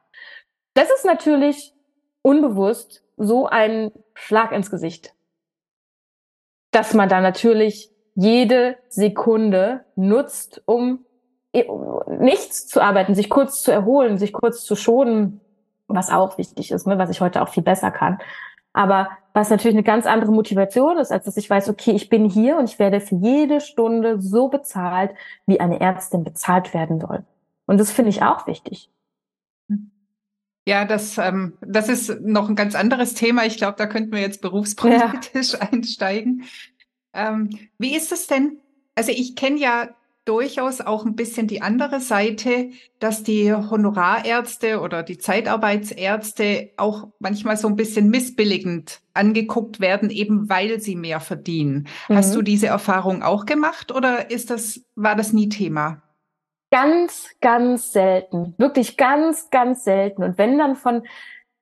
[0.75, 1.73] Das ist natürlich
[2.21, 5.15] unbewusst so ein Schlag ins Gesicht
[6.71, 11.05] dass man da natürlich jede Sekunde nutzt, um
[12.21, 15.41] nichts zu arbeiten, sich kurz zu erholen, sich kurz zu schonen,
[15.87, 18.19] was auch wichtig ist, ne, was ich heute auch viel besser kann.
[18.73, 22.29] Aber was natürlich eine ganz andere Motivation ist, als dass ich weiß, okay, ich bin
[22.29, 25.13] hier und ich werde für jede Stunde so bezahlt,
[25.47, 27.25] wie eine Ärztin bezahlt werden soll.
[27.67, 28.91] Und das finde ich auch wichtig.
[30.69, 33.47] Ja, das, ähm, das ist noch ein ganz anderes Thema.
[33.47, 35.61] Ich glaube, da könnten wir jetzt berufspolitisch ja.
[35.73, 36.45] einsteigen.
[37.15, 38.59] Ähm, wie ist es denn?
[38.95, 39.89] Also ich kenne ja
[40.27, 47.57] durchaus auch ein bisschen die andere Seite, dass die Honorarärzte oder die Zeitarbeitsärzte auch manchmal
[47.57, 51.89] so ein bisschen missbilligend angeguckt werden, eben weil sie mehr verdienen.
[52.11, 52.17] Mhm.
[52.17, 56.03] Hast du diese Erfahrung auch gemacht oder ist das, war das nie Thema?
[56.81, 58.55] Ganz, ganz selten.
[58.57, 60.23] Wirklich ganz, ganz selten.
[60.23, 61.03] Und wenn dann von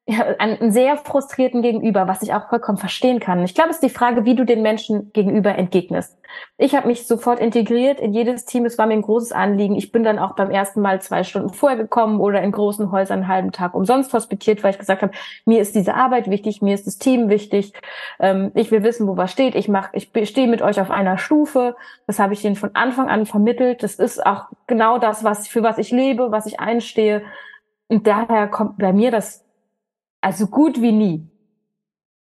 [0.08, 3.42] einen sehr frustrierten Gegenüber, was ich auch vollkommen verstehen kann.
[3.42, 6.16] Ich glaube, es ist die Frage, wie du den Menschen gegenüber entgegnest.
[6.58, 8.66] Ich habe mich sofort integriert in jedes Team.
[8.66, 9.74] Es war mir ein großes Anliegen.
[9.74, 13.20] Ich bin dann auch beim ersten Mal zwei Stunden vorher gekommen oder in großen Häusern
[13.20, 15.12] einen halben Tag umsonst hospitiert, weil ich gesagt habe,
[15.44, 17.72] mir ist diese Arbeit wichtig, mir ist das Team wichtig.
[18.20, 19.56] Ähm, ich will wissen, wo was steht.
[19.56, 21.74] Ich mach, ich stehe mit euch auf einer Stufe.
[22.06, 23.82] Das habe ich ihnen von Anfang an vermittelt.
[23.82, 27.22] Das ist auch genau das, was für was ich lebe, was ich einstehe.
[27.88, 29.45] Und daher kommt bei mir das
[30.26, 31.30] also gut wie nie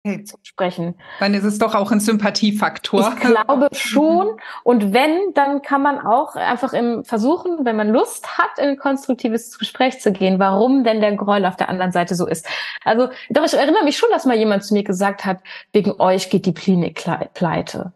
[0.03, 0.23] okay.
[0.23, 0.95] zu sprechen.
[1.19, 3.13] Dann ist es doch auch ein Sympathiefaktor.
[3.13, 4.39] Ich glaube schon.
[4.63, 8.77] Und wenn, dann kann man auch einfach im versuchen, wenn man Lust hat, in ein
[8.77, 12.47] konstruktives Gespräch zu gehen, warum denn der Gräuel auf der anderen Seite so ist.
[12.83, 15.37] Also, doch, ich erinnere mich schon, dass mal jemand zu mir gesagt hat,
[15.71, 17.93] wegen euch geht die Klinik pleite.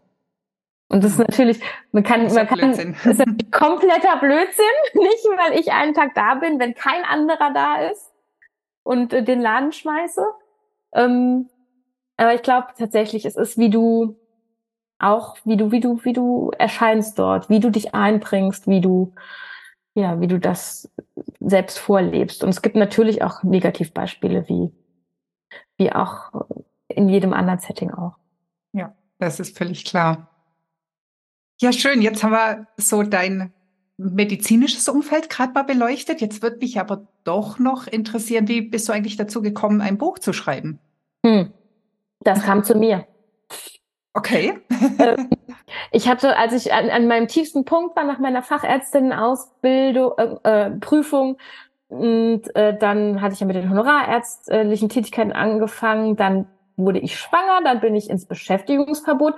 [0.88, 1.58] Und das ist natürlich,
[1.90, 4.64] man kann, man kann, das ist ein kompletter Blödsinn.
[4.94, 8.12] Nicht, weil ich einen Tag da bin, wenn kein anderer da ist
[8.86, 10.24] und äh, den Laden schmeiße.
[10.94, 11.50] Ähm,
[12.16, 14.16] aber ich glaube tatsächlich, es ist wie du
[14.98, 19.12] auch, wie du, wie du, wie du erscheinst dort, wie du dich einbringst, wie du,
[19.94, 20.90] ja, wie du das
[21.40, 22.42] selbst vorlebst.
[22.42, 24.70] Und es gibt natürlich auch Negativbeispiele, wie,
[25.76, 26.46] wie auch
[26.88, 28.16] in jedem anderen Setting auch.
[28.72, 30.30] Ja, das ist völlig klar.
[31.60, 32.00] Ja, schön.
[32.00, 33.52] Jetzt haben wir so dein
[33.98, 36.20] medizinisches Umfeld gerade mal beleuchtet.
[36.20, 40.18] Jetzt wird mich aber doch noch interessieren, wie bist du eigentlich dazu gekommen, ein Buch
[40.18, 40.78] zu schreiben?
[41.24, 41.52] Hm.
[42.20, 43.06] Das kam zu mir.
[44.14, 44.58] Okay.
[44.98, 45.28] Ähm,
[45.92, 50.70] ich hatte, als ich an, an, meinem tiefsten Punkt war nach meiner Fachärztin-Ausbildung, äh, äh,
[50.70, 51.36] Prüfung,
[51.88, 56.16] und äh, dann hatte ich ja mit den honorarärztlichen Tätigkeiten angefangen.
[56.16, 59.34] Dann wurde ich schwanger, dann bin ich ins Beschäftigungsverbot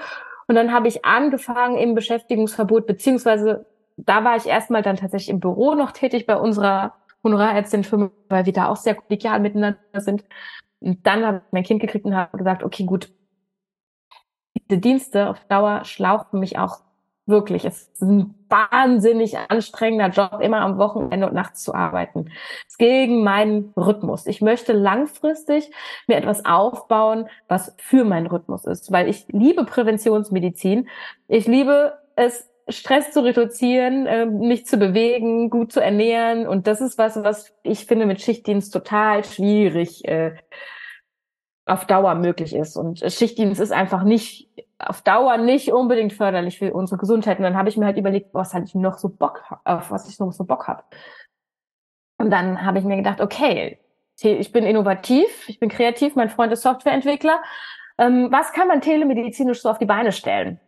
[0.47, 3.66] und dann habe ich angefangen im Beschäftigungsverbot beziehungsweise
[4.06, 8.52] da war ich erstmal dann tatsächlich im Büro noch tätig bei unserer Honorarärztin-Firma, weil wir
[8.52, 10.24] da auch sehr kollegial miteinander sind.
[10.80, 13.12] Und dann habe ich mein Kind gekriegt und habe gesagt, okay, gut,
[14.54, 16.80] diese Dienste auf Dauer schlauchen mich auch
[17.26, 17.64] wirklich.
[17.64, 22.30] Es ist ein wahnsinnig anstrengender Job, immer am Wochenende und nachts zu arbeiten.
[22.66, 24.26] Es ist gegen meinen Rhythmus.
[24.26, 25.70] Ich möchte langfristig
[26.06, 30.88] mir etwas aufbauen, was für meinen Rhythmus ist, weil ich liebe Präventionsmedizin.
[31.26, 36.46] Ich liebe es, Stress zu reduzieren, ähm, mich zu bewegen, gut zu ernähren.
[36.46, 40.37] Und das ist was, was ich finde mit Schichtdienst total schwierig äh,
[41.66, 42.76] auf Dauer möglich ist.
[42.76, 47.38] Und Schichtdienst ist einfach nicht auf Dauer nicht unbedingt förderlich für unsere Gesundheit.
[47.38, 50.09] Und dann habe ich mir halt überlegt, was hatte ich noch so Bock, auf was
[50.09, 50.83] ich noch so Bock habe.
[52.18, 53.78] Und dann habe ich mir gedacht, okay,
[54.20, 57.40] ich bin innovativ, ich bin kreativ, mein Freund ist Softwareentwickler.
[57.98, 60.61] Ähm, was kann man telemedizinisch so auf die Beine stellen?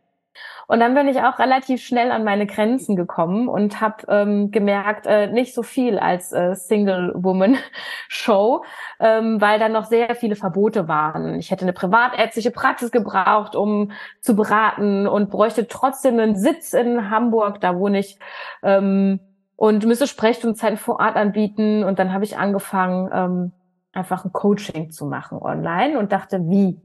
[0.71, 5.05] Und dann bin ich auch relativ schnell an meine Grenzen gekommen und habe ähm, gemerkt,
[5.05, 8.65] äh, nicht so viel als äh, Single-Woman-Show,
[9.01, 11.35] ähm, weil da noch sehr viele Verbote waren.
[11.41, 17.11] Ich hätte eine privatärztliche Praxis gebraucht, um zu beraten und bräuchte trotzdem einen Sitz in
[17.11, 18.21] Hamburg, da wohne ich.
[18.63, 19.19] Ähm,
[19.57, 21.83] und müsste Sprechstundenzeiten vor Ort anbieten.
[21.83, 23.53] Und dann habe ich angefangen, ähm,
[23.93, 26.81] einfach ein Coaching zu machen online und dachte, wie?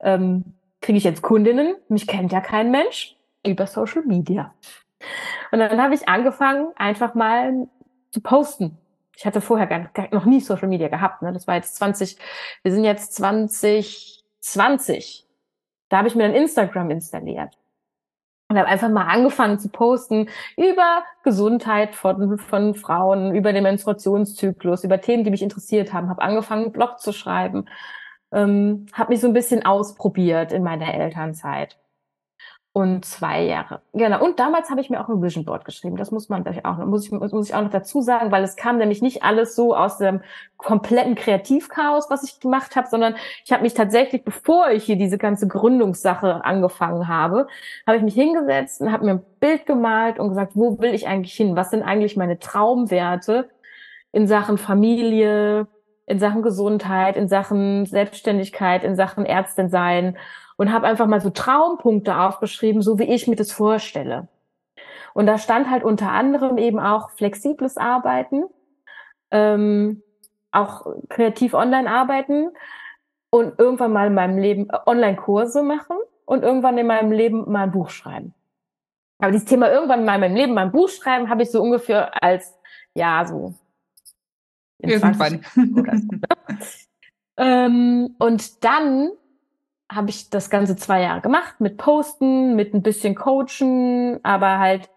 [0.00, 0.44] Ähm,
[0.84, 4.52] kriege ich jetzt Kundinnen, mich kennt ja kein Mensch, über Social Media.
[5.50, 7.68] Und dann habe ich angefangen, einfach mal
[8.10, 8.76] zu posten.
[9.16, 11.22] Ich hatte vorher gar, gar noch nie Social Media gehabt.
[11.22, 11.32] Ne?
[11.32, 12.18] Das war jetzt 20,
[12.62, 15.26] wir sind jetzt 2020.
[15.88, 17.56] Da habe ich mir dann Instagram installiert.
[18.48, 24.84] Und habe einfach mal angefangen zu posten über Gesundheit von, von Frauen, über den Menstruationszyklus,
[24.84, 26.10] über Themen, die mich interessiert haben.
[26.10, 27.64] Habe angefangen, einen Blog zu schreiben,
[28.34, 31.78] ähm, habe mich so ein bisschen ausprobiert in meiner Elternzeit.
[32.76, 33.82] Und zwei Jahre.
[33.92, 34.24] Genau.
[34.24, 35.96] Und damals habe ich mir auch ein Vision Board geschrieben.
[35.96, 38.56] Das muss man auch noch, muss ich, muss ich auch noch dazu sagen, weil es
[38.56, 40.22] kam nämlich nicht alles so aus dem
[40.56, 45.18] kompletten Kreativchaos, was ich gemacht habe, sondern ich habe mich tatsächlich, bevor ich hier diese
[45.18, 47.46] ganze Gründungssache angefangen habe,
[47.86, 51.06] habe ich mich hingesetzt und habe mir ein Bild gemalt und gesagt, wo will ich
[51.06, 51.54] eigentlich hin?
[51.54, 53.50] Was sind eigentlich meine Traumwerte
[54.10, 55.68] in Sachen Familie,
[56.06, 60.16] in Sachen Gesundheit, in Sachen Selbstständigkeit, in Sachen Ärztin sein
[60.56, 64.28] und habe einfach mal so Traumpunkte aufgeschrieben, so wie ich mir das vorstelle.
[65.14, 68.44] Und da stand halt unter anderem eben auch flexibles Arbeiten,
[69.30, 70.02] ähm,
[70.50, 72.50] auch kreativ online arbeiten
[73.30, 77.64] und irgendwann mal in meinem Leben äh, Online-Kurse machen und irgendwann in meinem Leben mal
[77.64, 78.34] ein Buch schreiben.
[79.18, 81.62] Aber dieses Thema irgendwann mal in meinem Leben mal ein Buch schreiben, habe ich so
[81.62, 82.56] ungefähr als,
[82.94, 83.54] ja, so
[84.88, 85.44] Irgendwann.
[87.36, 89.10] ähm, und dann
[89.90, 94.90] habe ich das Ganze zwei Jahre gemacht mit Posten, mit ein bisschen Coachen, aber halt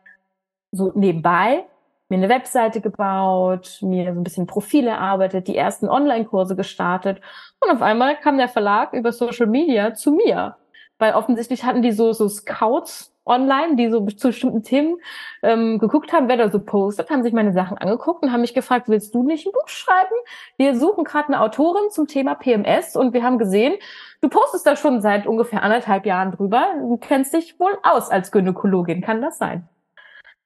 [0.71, 1.65] so nebenbei
[2.09, 7.21] mir eine Webseite gebaut, mir so ein bisschen Profile erarbeitet, die ersten Online-Kurse gestartet
[7.59, 10.55] und auf einmal kam der Verlag über Social Media zu mir,
[10.99, 14.97] weil offensichtlich hatten die so so Scouts online, die so zu bestimmten Themen
[15.43, 18.53] ähm, geguckt haben, wer da so postet, haben sich meine Sachen angeguckt und haben mich
[18.53, 20.15] gefragt, willst du nicht ein Buch schreiben?
[20.57, 23.75] Wir suchen gerade eine Autorin zum Thema PMS und wir haben gesehen,
[24.21, 26.65] du postest da schon seit ungefähr anderthalb Jahren drüber.
[26.79, 29.67] Du kennst dich wohl aus als Gynäkologin, kann das sein?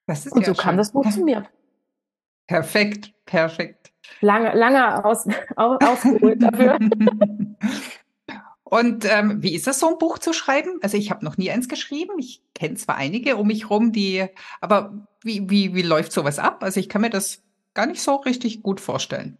[0.08, 0.64] Das ist und ja so schön.
[0.64, 1.44] kam das Buch zu mir.
[2.48, 3.92] Perfekt, perfekt.
[4.20, 6.78] Lange, lange aus, aus, ausgeholt dafür.
[8.72, 10.80] Und ähm, wie ist es, so ein Buch zu schreiben?
[10.82, 12.14] Also ich habe noch nie eins geschrieben.
[12.18, 14.26] Ich kenne zwar einige um mich rum, die,
[14.62, 16.64] aber wie, wie, wie läuft sowas ab?
[16.64, 19.38] Also ich kann mir das gar nicht so richtig gut vorstellen.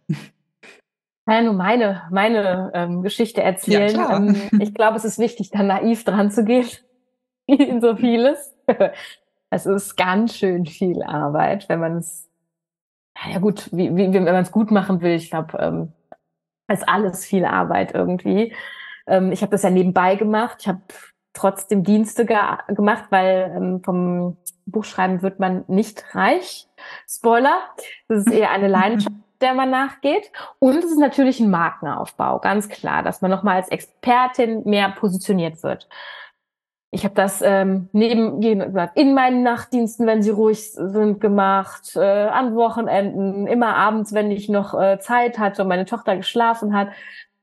[1.26, 3.96] Ja, nur meine, meine ähm, Geschichte erzählen.
[3.96, 6.68] Ja, ähm, ich glaube, es ist wichtig, da naiv dran zu gehen,
[7.46, 8.54] in so vieles.
[9.50, 12.28] es ist ganz schön viel Arbeit, wenn man es,
[13.30, 15.14] ja gut, wie, wie, wenn man es gut machen will.
[15.14, 15.92] Ich glaube, ähm,
[16.70, 18.52] ist alles viel Arbeit irgendwie.
[19.06, 20.58] Ähm, ich habe das ja nebenbei gemacht.
[20.60, 20.80] Ich habe
[21.32, 22.36] trotzdem Dienste ge
[22.68, 24.36] gemacht, weil ähm, vom
[24.66, 26.68] Buchschreiben wird man nicht reich.
[27.08, 27.60] Spoiler,
[28.08, 30.30] das ist eher eine Leidenschaft, der man nachgeht.
[30.58, 35.62] Und es ist natürlich ein Markenaufbau, ganz klar, dass man nochmal als Expertin mehr positioniert
[35.62, 35.88] wird.
[36.94, 42.54] Ich habe das ähm, neben in meinen Nachtdiensten, wenn sie ruhig sind, gemacht, äh, an
[42.54, 46.88] Wochenenden, immer abends, wenn ich noch äh, Zeit hatte und meine Tochter geschlafen hat,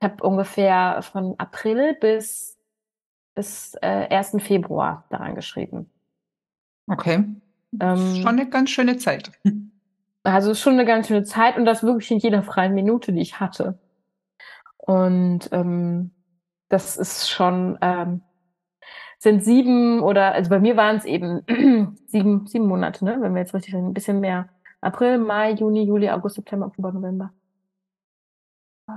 [0.02, 2.58] habe ungefähr von April bis,
[3.34, 4.36] bis äh, 1.
[4.38, 5.90] Februar daran geschrieben.
[6.86, 7.24] Okay.
[7.80, 9.30] Ähm, schon eine ganz schöne Zeit.
[10.22, 13.40] Also schon eine ganz schöne Zeit und das wirklich in jeder freien Minute, die ich
[13.40, 13.78] hatte.
[14.76, 16.10] Und ähm,
[16.68, 18.22] das ist schon, ähm,
[19.18, 21.42] sind sieben oder, also bei mir waren es eben
[22.06, 23.18] sieben, sieben Monate, ne?
[23.20, 24.48] wenn wir jetzt richtig ein bisschen mehr.
[24.80, 27.32] April, Mai, Juni, Juli, August, September, Oktober, November.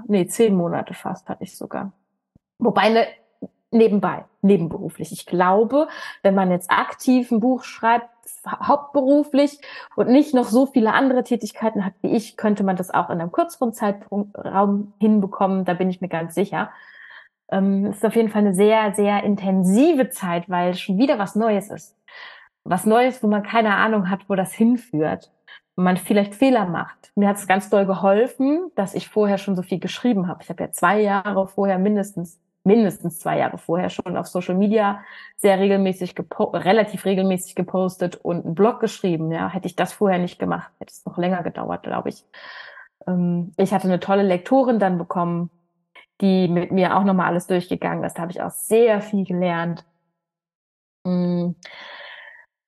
[0.08, 1.92] Nee, zehn Monate fast hatte ich sogar.
[2.60, 3.08] Wobei ne,
[3.72, 5.12] nebenbei, nebenberuflich.
[5.12, 5.88] Ich glaube,
[6.22, 8.10] wenn man jetzt aktiv ein Buch schreibt,
[8.48, 9.60] hauptberuflich
[9.96, 13.20] und nicht noch so viele andere Tätigkeiten hat wie ich, könnte man das auch in
[13.20, 15.66] einem kürzeren Zeitraum hinbekommen.
[15.66, 16.70] Da bin ich mir ganz sicher.
[17.50, 21.70] Ähm, ist auf jeden Fall eine sehr, sehr intensive Zeit, weil schon wieder was Neues
[21.70, 21.98] ist.
[22.64, 25.32] Was Neues, wo man keine Ahnung hat, wo das hinführt.
[25.76, 27.12] Man vielleicht Fehler macht.
[27.16, 30.44] Mir hat es ganz doll geholfen, dass ich vorher schon so viel geschrieben habe.
[30.44, 35.04] Ich habe ja zwei Jahre vorher mindestens mindestens zwei Jahre vorher schon auf Social Media
[35.36, 39.32] sehr regelmäßig, relativ regelmäßig gepostet und einen Blog geschrieben.
[39.32, 42.24] Ja, hätte ich das vorher nicht gemacht, hätte es noch länger gedauert, glaube ich.
[43.08, 45.50] Ähm, ich hatte eine tolle Lektorin dann bekommen,
[46.22, 48.16] die mit mir auch nochmal alles durchgegangen ist.
[48.16, 49.84] Da habe ich auch sehr viel gelernt.
[51.04, 51.52] Mm.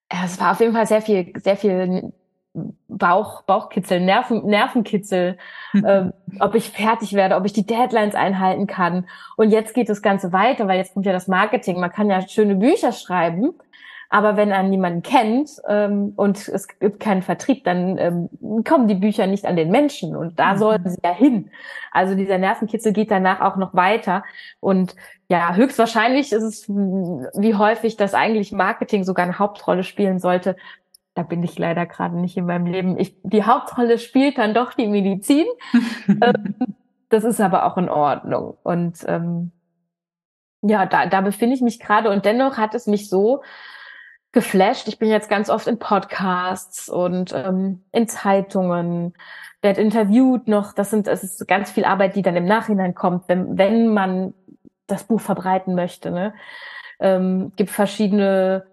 [0.09, 2.13] Es war auf jeden Fall sehr viel, sehr viel
[2.87, 5.37] Bauch, Bauchkitzel, Nerven, Nervenkitzel,
[5.73, 6.05] äh,
[6.39, 9.07] ob ich fertig werde, ob ich die Deadlines einhalten kann.
[9.35, 11.79] Und jetzt geht das Ganze weiter, weil jetzt kommt ja das Marketing.
[11.79, 13.53] Man kann ja schöne Bücher schreiben,
[14.09, 18.95] aber wenn man niemanden kennt ähm, und es gibt keinen Vertrieb, dann ähm, kommen die
[18.95, 20.57] Bücher nicht an den Menschen und da mhm.
[20.57, 21.51] sollten sie ja hin.
[21.91, 24.23] Also dieser Nervenkitzel geht danach auch noch weiter
[24.59, 24.95] und
[25.27, 30.55] ja, höchstwahrscheinlich ist es wie häufig, dass eigentlich Marketing sogar eine Hauptrolle spielen sollte,
[31.15, 32.99] da bin ich leider gerade nicht in meinem Leben.
[32.99, 35.45] Ich, die Hauptrolle spielt dann doch die Medizin.
[36.07, 36.55] ähm,
[37.09, 38.57] das ist aber auch in Ordnung.
[38.63, 39.51] Und ähm,
[40.61, 43.41] ja, da, da befinde ich mich gerade und dennoch hat es mich so
[44.31, 44.87] geflasht.
[44.87, 49.13] Ich bin jetzt ganz oft in Podcasts und ähm, in Zeitungen,
[49.65, 50.73] werde interviewt noch.
[50.73, 54.33] Das sind, es ist ganz viel Arbeit, die dann im Nachhinein kommt, wenn, wenn man
[54.87, 56.11] das Buch verbreiten möchte.
[56.11, 56.33] Ne?
[56.99, 58.65] Ähm, gibt verschiedene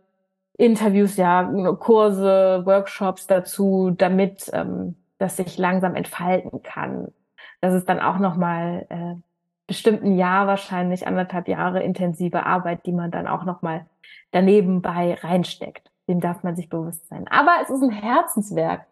[0.58, 1.44] Interviews, ja,
[1.78, 7.08] Kurse, Workshops dazu, damit ähm, das sich langsam entfalten kann.
[7.60, 9.14] Das ist dann auch nochmal äh,
[9.66, 13.86] bestimmt ein Jahr, wahrscheinlich anderthalb Jahre intensive Arbeit, die man dann auch nochmal
[14.32, 15.90] daneben bei reinsteckt.
[16.08, 17.26] Dem darf man sich bewusst sein.
[17.28, 18.86] Aber es ist ein Herzenswerk.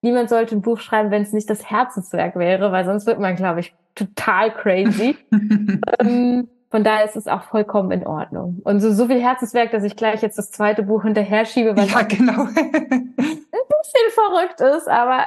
[0.00, 3.36] Niemand sollte ein Buch schreiben, wenn es nicht das Herzenswerk wäre, weil sonst wird man,
[3.36, 5.16] glaube ich, total crazy.
[6.00, 8.60] ähm, von daher ist es auch vollkommen in Ordnung.
[8.64, 11.86] Und so, so viel Herzenswerk, dass ich gleich jetzt das zweite Buch hinterher schiebe, weil
[11.88, 12.42] ja, genau.
[12.44, 15.26] ein bisschen verrückt ist, aber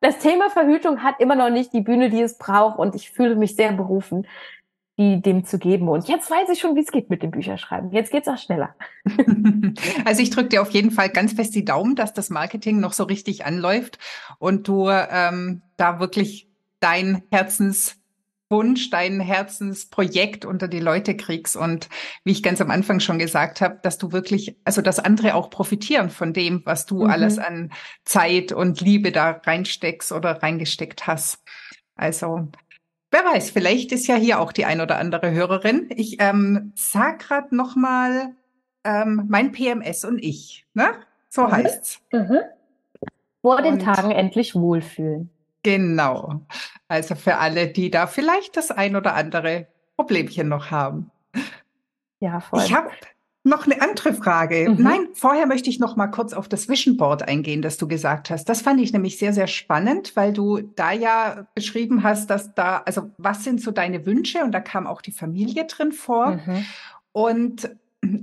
[0.00, 3.36] das Thema Verhütung hat immer noch nicht die Bühne, die es braucht und ich fühle
[3.36, 4.26] mich sehr berufen,
[4.98, 5.88] die dem zu geben.
[5.88, 7.90] Und jetzt weiß ich schon, wie es geht mit dem Bücherschreiben.
[7.90, 8.74] Jetzt geht's auch schneller.
[10.04, 12.92] Also ich drücke dir auf jeden Fall ganz fest die Daumen, dass das Marketing noch
[12.92, 13.98] so richtig anläuft
[14.38, 16.48] und du ähm, da wirklich
[16.80, 17.99] dein Herzens
[18.50, 21.88] Wunsch, dein Herzensprojekt unter die Leute kriegst und
[22.24, 25.50] wie ich ganz am Anfang schon gesagt habe, dass du wirklich, also dass andere auch
[25.50, 27.10] profitieren von dem, was du mhm.
[27.10, 27.70] alles an
[28.04, 31.42] Zeit und Liebe da reinsteckst oder reingesteckt hast.
[31.94, 32.48] Also
[33.12, 35.88] wer weiß, vielleicht ist ja hier auch die ein oder andere Hörerin.
[35.94, 38.34] Ich ähm, sag gerade noch mal
[38.84, 40.94] ähm, mein PMS und ich, ne?
[41.28, 41.52] So mhm.
[41.52, 42.00] heißt's.
[42.12, 42.38] Mhm.
[43.42, 45.30] Vor den Tagen endlich wohlfühlen.
[45.62, 46.46] Genau.
[46.88, 51.10] Also für alle, die da vielleicht das ein oder andere Problemchen noch haben.
[52.20, 52.62] Ja, voll.
[52.64, 52.90] Ich habe
[53.42, 54.68] noch eine andere Frage.
[54.68, 54.82] Mhm.
[54.82, 58.30] Nein, vorher möchte ich noch mal kurz auf das Vision Board eingehen, das du gesagt
[58.30, 58.48] hast.
[58.48, 62.82] Das fand ich nämlich sehr, sehr spannend, weil du da ja beschrieben hast, dass da,
[62.84, 64.44] also was sind so deine Wünsche?
[64.44, 66.32] Und da kam auch die Familie drin vor.
[66.32, 66.64] Mhm.
[67.12, 67.70] Und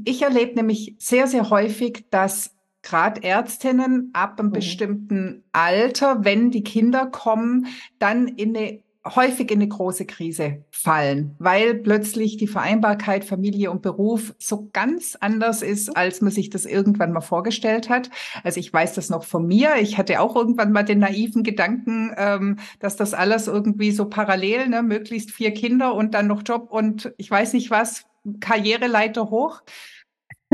[0.05, 2.51] ich erlebe nämlich sehr, sehr häufig, dass
[2.87, 4.53] gerade Ärztinnen ab einem mhm.
[4.53, 7.67] bestimmten Alter, wenn die Kinder kommen,
[7.99, 8.79] dann in eine
[9.15, 15.15] häufig in eine große Krise fallen, weil plötzlich die Vereinbarkeit Familie und Beruf so ganz
[15.19, 18.09] anders ist, als man sich das irgendwann mal vorgestellt hat.
[18.43, 19.75] Also ich weiß das noch von mir.
[19.79, 24.67] Ich hatte auch irgendwann mal den naiven Gedanken, ähm, dass das alles irgendwie so parallel,
[24.67, 28.05] ne, möglichst vier Kinder und dann noch Job und ich weiß nicht was,
[28.41, 29.61] Karriereleiter hoch.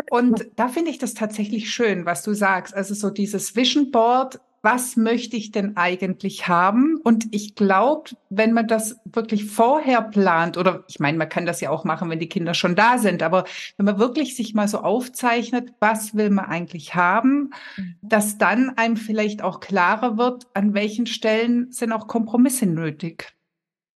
[0.10, 2.74] Und da finde ich das tatsächlich schön, was du sagst.
[2.74, 6.98] Also so dieses Vision Board, was möchte ich denn eigentlich haben?
[7.04, 11.60] Und ich glaube, wenn man das wirklich vorher plant, oder ich meine, man kann das
[11.60, 13.44] ja auch machen, wenn die Kinder schon da sind, aber
[13.76, 17.96] wenn man wirklich sich mal so aufzeichnet, was will man eigentlich haben, mhm.
[18.02, 23.34] dass dann einem vielleicht auch klarer wird, an welchen Stellen sind auch Kompromisse nötig.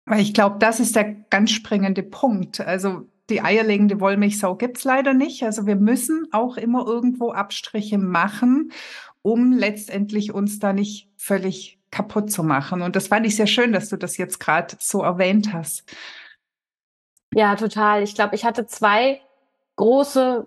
[0.04, 2.60] Weil ich glaube, das ist der ganz springende Punkt.
[2.60, 5.42] Also die eierlegende Wollmilchsau gibt's leider nicht.
[5.42, 8.72] Also wir müssen auch immer irgendwo Abstriche machen,
[9.22, 12.82] um letztendlich uns da nicht völlig kaputt zu machen.
[12.82, 15.84] Und das fand ich sehr schön, dass du das jetzt gerade so erwähnt hast.
[17.34, 18.02] Ja, total.
[18.02, 19.20] Ich glaube, ich hatte zwei
[19.76, 20.46] große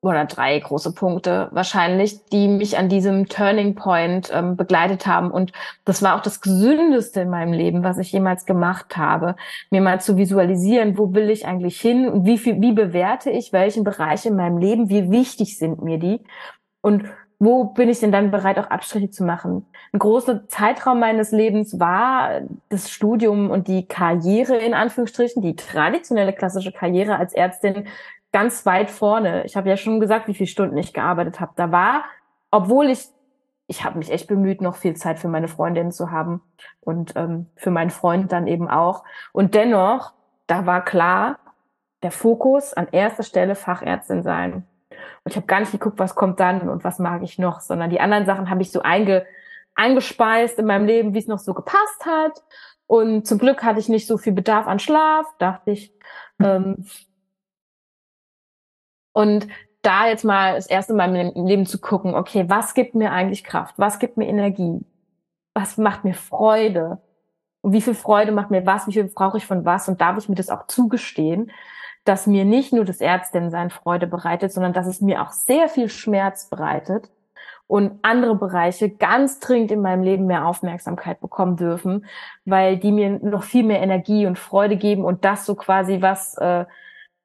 [0.00, 5.30] oder drei große Punkte wahrscheinlich, die mich an diesem Turning Point ähm, begleitet haben.
[5.30, 5.52] Und
[5.84, 9.34] das war auch das Gesündeste in meinem Leben, was ich jemals gemacht habe,
[9.70, 13.52] mir mal zu visualisieren, wo will ich eigentlich hin und wie viel, wie bewerte ich
[13.52, 16.20] welchen Bereich in meinem Leben, wie wichtig sind mir die
[16.80, 17.04] und
[17.40, 19.64] wo bin ich denn dann bereit, auch Abstriche zu machen?
[19.92, 26.32] Ein großer Zeitraum meines Lebens war das Studium und die Karriere in Anführungsstrichen, die traditionelle
[26.32, 27.86] klassische Karriere als Ärztin
[28.32, 29.44] ganz weit vorne.
[29.44, 31.52] Ich habe ja schon gesagt, wie viele Stunden ich gearbeitet habe.
[31.56, 32.04] Da war,
[32.50, 33.06] obwohl ich,
[33.66, 36.42] ich habe mich echt bemüht, noch viel Zeit für meine Freundin zu haben
[36.80, 39.04] und ähm, für meinen Freund dann eben auch.
[39.32, 40.12] Und dennoch,
[40.46, 41.38] da war klar,
[42.02, 44.66] der Fokus an erster Stelle Fachärztin sein.
[45.24, 47.90] Und ich habe gar nicht geguckt, was kommt dann und was mag ich noch, sondern
[47.90, 49.26] die anderen Sachen habe ich so einge,
[49.74, 52.42] eingespeist in meinem Leben, wie es noch so gepasst hat.
[52.86, 55.92] Und zum Glück hatte ich nicht so viel Bedarf an Schlaf, dachte ich.
[56.40, 56.86] Ähm,
[59.18, 59.48] und
[59.82, 63.42] da jetzt mal das erste Mal im Leben zu gucken, okay, was gibt mir eigentlich
[63.42, 63.74] Kraft?
[63.76, 64.78] Was gibt mir Energie?
[65.54, 66.98] Was macht mir Freude?
[67.60, 68.86] Und wie viel Freude macht mir was?
[68.86, 69.88] Wie viel brauche ich von was?
[69.88, 71.50] Und darf ich mir das auch zugestehen,
[72.04, 75.88] dass mir nicht nur das Ärztinsein Freude bereitet, sondern dass es mir auch sehr viel
[75.88, 77.10] Schmerz bereitet
[77.66, 82.06] und andere Bereiche ganz dringend in meinem Leben mehr Aufmerksamkeit bekommen dürfen,
[82.44, 86.38] weil die mir noch viel mehr Energie und Freude geben und das so quasi was
[86.38, 86.66] äh,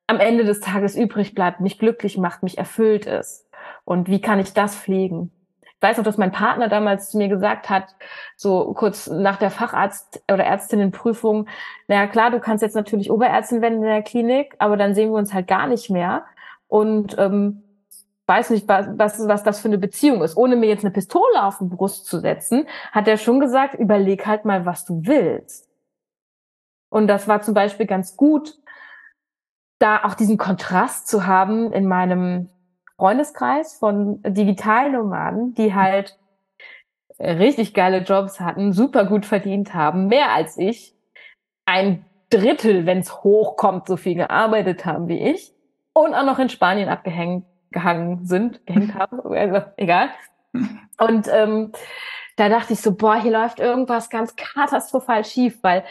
[0.07, 3.47] am Ende des Tages übrig bleibt, mich glücklich macht, mich erfüllt ist.
[3.85, 5.31] Und wie kann ich das pflegen?
[5.61, 7.95] Ich weiß auch, dass mein Partner damals zu mir gesagt hat,
[8.37, 11.47] so kurz nach der Facharzt- oder Ärztinnenprüfung,
[11.87, 15.17] naja klar, du kannst jetzt natürlich Oberärztin werden in der Klinik, aber dann sehen wir
[15.17, 16.25] uns halt gar nicht mehr.
[16.67, 17.63] Und ähm,
[18.25, 20.37] weiß nicht, was, was, was das für eine Beziehung ist.
[20.37, 24.25] Ohne mir jetzt eine Pistole auf die Brust zu setzen, hat er schon gesagt, überleg
[24.25, 25.69] halt mal, was du willst.
[26.89, 28.55] Und das war zum Beispiel ganz gut,
[29.83, 32.49] da auch diesen Kontrast zu haben in meinem
[32.95, 36.17] Freundeskreis von Digitalnomaden, die halt
[37.19, 40.95] richtig geile Jobs hatten, super gut verdient haben, mehr als ich,
[41.65, 45.53] ein Drittel, wenn es hochkommt, so viel gearbeitet haben wie ich
[45.93, 50.09] und auch noch in Spanien abgehängt gehangen sind, gehängt haben, also egal.
[50.53, 51.73] Und ähm,
[52.37, 55.83] da dachte ich so, boah, hier läuft irgendwas ganz katastrophal schief, weil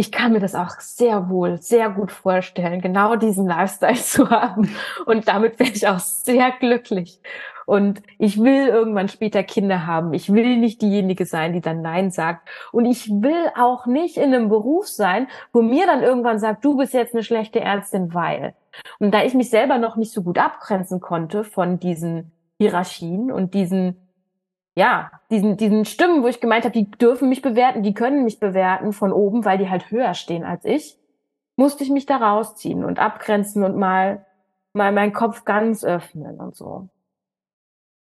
[0.00, 4.74] ich kann mir das auch sehr wohl, sehr gut vorstellen, genau diesen Lifestyle zu haben.
[5.04, 7.20] Und damit wäre ich auch sehr glücklich.
[7.66, 10.14] Und ich will irgendwann später Kinder haben.
[10.14, 12.48] Ich will nicht diejenige sein, die dann Nein sagt.
[12.72, 16.78] Und ich will auch nicht in einem Beruf sein, wo mir dann irgendwann sagt, du
[16.78, 18.54] bist jetzt eine schlechte Ärztin, weil.
[19.00, 23.52] Und da ich mich selber noch nicht so gut abgrenzen konnte von diesen Hierarchien und
[23.52, 23.96] diesen
[24.80, 28.40] ja, diesen, diesen Stimmen, wo ich gemeint habe, die dürfen mich bewerten, die können mich
[28.40, 30.96] bewerten von oben, weil die halt höher stehen als ich,
[31.56, 34.24] musste ich mich da rausziehen und abgrenzen und mal,
[34.72, 36.88] mal meinen Kopf ganz öffnen und so.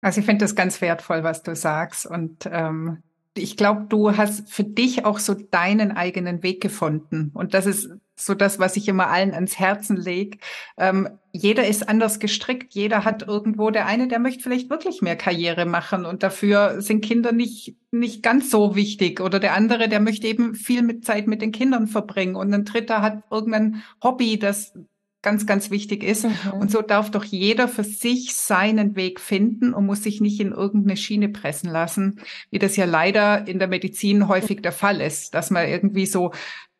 [0.02, 2.04] Also ich finde das ganz wertvoll, was du sagst.
[2.04, 3.02] Und ähm,
[3.34, 7.30] ich glaube, du hast für dich auch so deinen eigenen Weg gefunden.
[7.32, 7.88] Und das ist
[8.20, 10.38] so das, was ich immer allen ans Herzen lege.
[10.76, 12.74] Ähm, jeder ist anders gestrickt.
[12.74, 17.04] Jeder hat irgendwo, der eine, der möchte vielleicht wirklich mehr Karriere machen und dafür sind
[17.04, 19.20] Kinder nicht, nicht ganz so wichtig.
[19.20, 22.36] Oder der andere, der möchte eben viel mit Zeit mit den Kindern verbringen.
[22.36, 24.74] Und ein dritter hat irgendein Hobby, das
[25.22, 26.24] ganz, ganz wichtig ist.
[26.24, 26.60] Mhm.
[26.60, 30.52] Und so darf doch jeder für sich seinen Weg finden und muss sich nicht in
[30.52, 35.34] irgendeine Schiene pressen lassen, wie das ja leider in der Medizin häufig der Fall ist,
[35.34, 36.32] dass man irgendwie so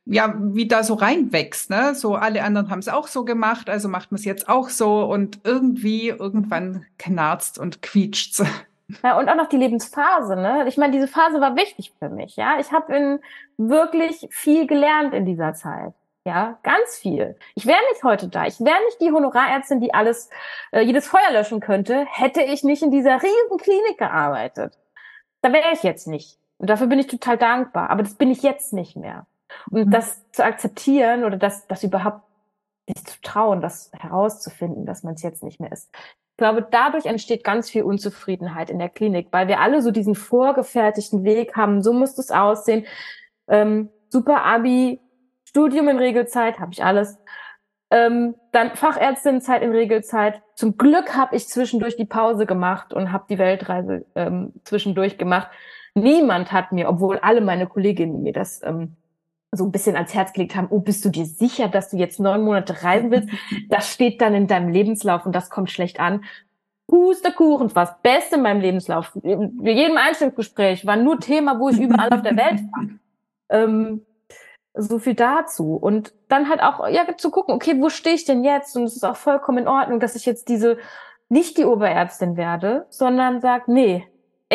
[0.06, 1.94] ja, wie da so reinwächst, ne?
[1.94, 5.04] So alle anderen haben es auch so gemacht, also macht man es jetzt auch so
[5.04, 8.42] und irgendwie irgendwann knarzt und quietscht's.
[9.04, 10.64] Ja, und auch noch die Lebensphase, ne?
[10.66, 12.58] Ich meine, diese Phase war wichtig für mich, ja.
[12.58, 13.20] Ich habe
[13.56, 15.94] wirklich viel gelernt in dieser Zeit.
[16.24, 17.36] Ja, ganz viel.
[17.54, 18.46] Ich wäre nicht heute da.
[18.46, 20.28] Ich wäre nicht die Honorarärztin, die alles,
[20.70, 24.76] äh, jedes Feuer löschen könnte, hätte ich nicht in dieser riesen Klinik gearbeitet.
[25.40, 26.38] Da wäre ich jetzt nicht.
[26.58, 27.88] Und dafür bin ich total dankbar.
[27.88, 29.26] Aber das bin ich jetzt nicht mehr.
[29.70, 29.90] Und mhm.
[29.90, 32.22] das zu akzeptieren oder das, das überhaupt
[32.86, 35.90] sich zu trauen, das herauszufinden, dass man es jetzt nicht mehr ist.
[35.94, 40.14] Ich glaube, dadurch entsteht ganz viel Unzufriedenheit in der Klinik, weil wir alle so diesen
[40.14, 41.82] vorgefertigten Weg haben.
[41.82, 42.86] So muss es aussehen.
[43.46, 45.00] Ähm, super Abi,
[45.44, 47.18] Studium in Regelzeit, habe ich alles.
[47.90, 50.40] Ähm, dann Fachärztinnenzeit in Regelzeit.
[50.54, 55.48] Zum Glück habe ich zwischendurch die Pause gemacht und habe die Weltreise ähm, zwischendurch gemacht.
[55.94, 58.96] Niemand hat mir, obwohl alle meine Kolleginnen mir das ähm,
[59.52, 62.20] so ein bisschen ans Herz gelegt haben, oh, bist du dir sicher, dass du jetzt
[62.20, 63.28] neun Monate reisen willst?
[63.68, 66.24] Das steht dann in deinem Lebenslauf und das kommt schlecht an.
[66.86, 69.16] Pustekuchen, war das Beste in meinem Lebenslauf.
[69.22, 72.88] In jedem Einstellungsgespräch war nur Thema, wo ich überall auf der Welt war.
[73.48, 74.04] Ähm,
[74.74, 75.74] so viel dazu.
[75.74, 78.76] Und dann halt auch, ja, zu gucken, okay, wo stehe ich denn jetzt?
[78.76, 80.78] Und es ist auch vollkommen in Ordnung, dass ich jetzt diese,
[81.28, 84.06] nicht die Oberärztin werde, sondern sag, nee,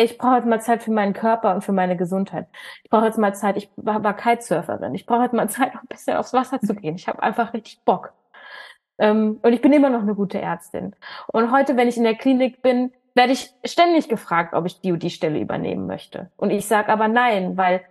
[0.04, 2.46] ich brauche jetzt mal Zeit für meinen Körper und für meine Gesundheit.
[2.84, 4.94] Ich brauche jetzt mal Zeit, ich war, war Kitesurferin.
[4.94, 6.96] Ich brauche jetzt mal Zeit, noch ein bisschen aufs Wasser zu gehen.
[6.96, 8.12] Ich habe einfach richtig Bock.
[8.98, 10.94] Ähm, und ich bin immer noch eine gute Ärztin.
[11.28, 14.92] Und heute, wenn ich in der Klinik bin, werde ich ständig gefragt, ob ich die
[14.92, 16.30] und die Stelle übernehmen möchte.
[16.36, 17.82] Und ich sage aber nein, weil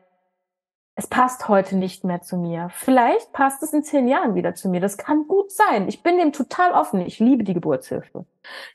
[0.93, 2.69] es passt heute nicht mehr zu mir.
[2.71, 4.79] Vielleicht passt es in zehn Jahren wieder zu mir.
[4.79, 5.87] Das kann gut sein.
[5.89, 7.01] Ich bin dem total offen.
[7.01, 8.25] Ich liebe die Geburtshilfe.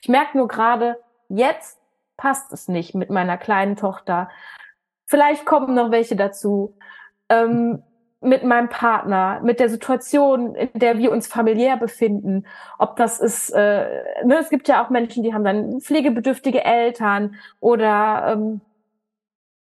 [0.01, 1.80] Ich merke nur gerade, jetzt
[2.21, 4.29] passt es nicht mit meiner kleinen Tochter.
[5.07, 6.77] Vielleicht kommen noch welche dazu.
[7.29, 7.81] Ähm,
[8.23, 12.45] mit meinem Partner, mit der Situation, in der wir uns familiär befinden,
[12.77, 17.33] ob das ist, äh, ne, es gibt ja auch Menschen, die haben dann pflegebedürftige Eltern
[17.59, 18.61] oder ähm,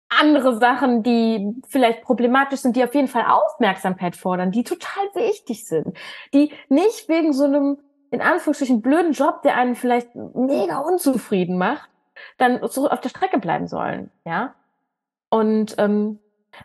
[0.10, 5.66] andere Sachen, die vielleicht problematisch sind, die auf jeden Fall Aufmerksamkeit fordern, die total wichtig
[5.66, 5.97] sind,
[6.34, 7.78] die nicht wegen so einem
[8.10, 11.91] in Anführungsstrichen blöden Job, der einen vielleicht mega unzufrieden macht,
[12.38, 14.55] dann so auf der Strecke bleiben sollen, ja.
[15.30, 16.19] Und ähm,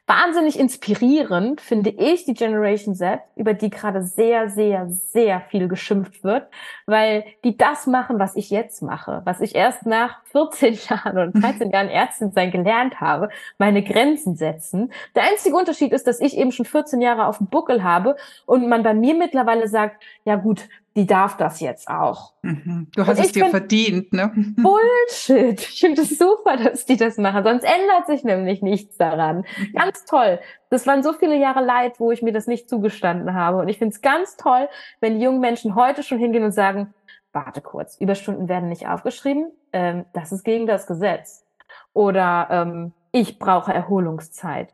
[0.07, 6.24] Wahnsinnig inspirierend finde ich die Generation Z, über die gerade sehr, sehr, sehr viel geschimpft
[6.24, 6.48] wird,
[6.86, 11.28] weil die das machen, was ich jetzt mache, was ich erst nach 14 Jahren oder
[11.28, 13.28] 13 Jahren Ärztin sein gelernt habe,
[13.59, 14.92] meine Grenzen setzen.
[15.14, 18.68] Der einzige Unterschied ist, dass ich eben schon 14 Jahre auf dem Buckel habe und
[18.68, 22.32] man bei mir mittlerweile sagt, ja gut, die darf das jetzt auch.
[22.40, 22.88] Mhm.
[22.97, 24.32] Du hast es dir verdient, ne?
[24.57, 25.61] Bullshit.
[25.61, 27.44] Ich finde es super, dass die das machen.
[27.44, 29.44] Sonst ändert sich nämlich nichts daran.
[29.74, 30.40] Ganz toll.
[30.70, 33.59] Das waren so viele Jahre Leid, wo ich mir das nicht zugestanden habe.
[33.59, 34.68] Und ich finde es ganz toll,
[35.01, 36.94] wenn die jungen Menschen heute schon hingehen und sagen,
[37.32, 39.53] warte kurz, Überstunden werden nicht aufgeschrieben.
[39.74, 41.44] Ähm, das ist gegen das Gesetz.
[41.92, 44.72] Oder ähm, ich brauche Erholungszeit.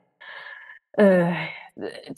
[0.93, 1.33] Äh,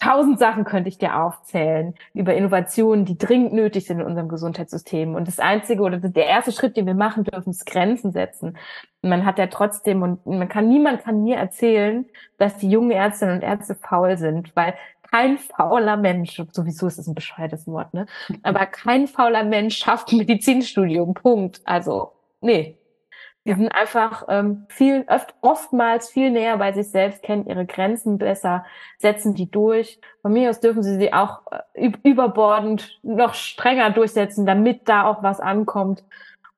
[0.01, 5.15] tausend Sachen könnte ich dir aufzählen über Innovationen, die dringend nötig sind in unserem Gesundheitssystem.
[5.15, 8.59] Und das einzige oder der erste Schritt, den wir machen dürfen, ist Grenzen setzen.
[9.03, 12.07] man hat ja trotzdem und man kann, niemand kann mir erzählen,
[12.39, 14.75] dass die jungen Ärztinnen und Ärzte faul sind, weil
[15.11, 18.07] kein fauler Mensch, sowieso ist es ein bescheuertes Wort, ne?
[18.43, 21.15] Aber kein fauler Mensch schafft ein Medizinstudium.
[21.15, 21.61] Punkt.
[21.65, 22.77] Also, nee,
[23.45, 23.57] die ja.
[23.57, 28.65] sind einfach ähm, viel, oft, oftmals viel näher bei sich selbst, kennen ihre Grenzen besser,
[28.99, 30.01] setzen die durch.
[30.23, 31.43] Von mir aus dürfen sie sie auch
[31.75, 36.05] äh, überbordend noch strenger durchsetzen, damit da auch was ankommt.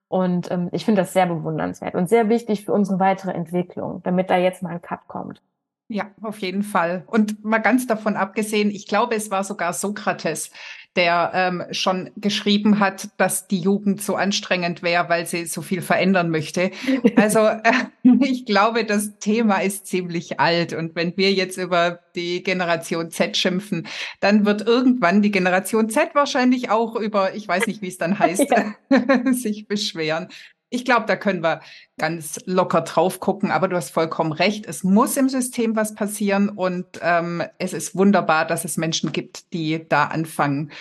[0.08, 4.30] Und ähm, ich finde das sehr bewundernswert und sehr wichtig für unsere weitere Entwicklung, damit
[4.30, 5.42] da jetzt mal ein Cut kommt.
[5.88, 7.04] Ja, auf jeden Fall.
[7.06, 10.50] Und mal ganz davon abgesehen, ich glaube, es war sogar Sokrates,
[10.96, 15.82] der ähm, schon geschrieben hat, dass die Jugend so anstrengend wäre, weil sie so viel
[15.82, 16.70] verändern möchte.
[17.16, 17.72] Also äh,
[18.20, 20.72] ich glaube, das Thema ist ziemlich alt.
[20.72, 23.86] Und wenn wir jetzt über die Generation Z schimpfen,
[24.20, 28.18] dann wird irgendwann die Generation Z wahrscheinlich auch über, ich weiß nicht, wie es dann
[28.18, 28.74] heißt, ja.
[29.32, 30.28] sich beschweren.
[30.68, 31.60] Ich glaube, da können wir
[31.96, 34.66] ganz locker drauf gucken, aber du hast vollkommen recht.
[34.66, 39.52] Es muss im System was passieren und ähm, es ist wunderbar, dass es Menschen gibt,
[39.52, 40.72] die da anfangen,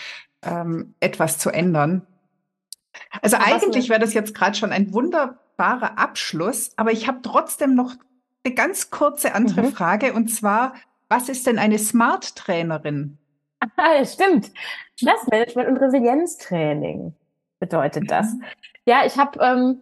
[0.41, 2.05] ähm, etwas zu ändern.
[3.21, 7.75] Also aber eigentlich wäre das jetzt gerade schon ein wunderbarer Abschluss, aber ich habe trotzdem
[7.75, 7.93] noch
[8.43, 9.71] eine ganz kurze andere mhm.
[9.71, 10.73] Frage und zwar,
[11.09, 13.19] was ist denn eine Smart Trainerin?
[13.77, 14.51] Ah, stimmt.
[14.95, 17.13] Stressmanagement und Resilienztraining
[17.59, 18.33] bedeutet das.
[18.33, 18.43] Mhm.
[18.85, 19.81] Ja, ich habe ähm,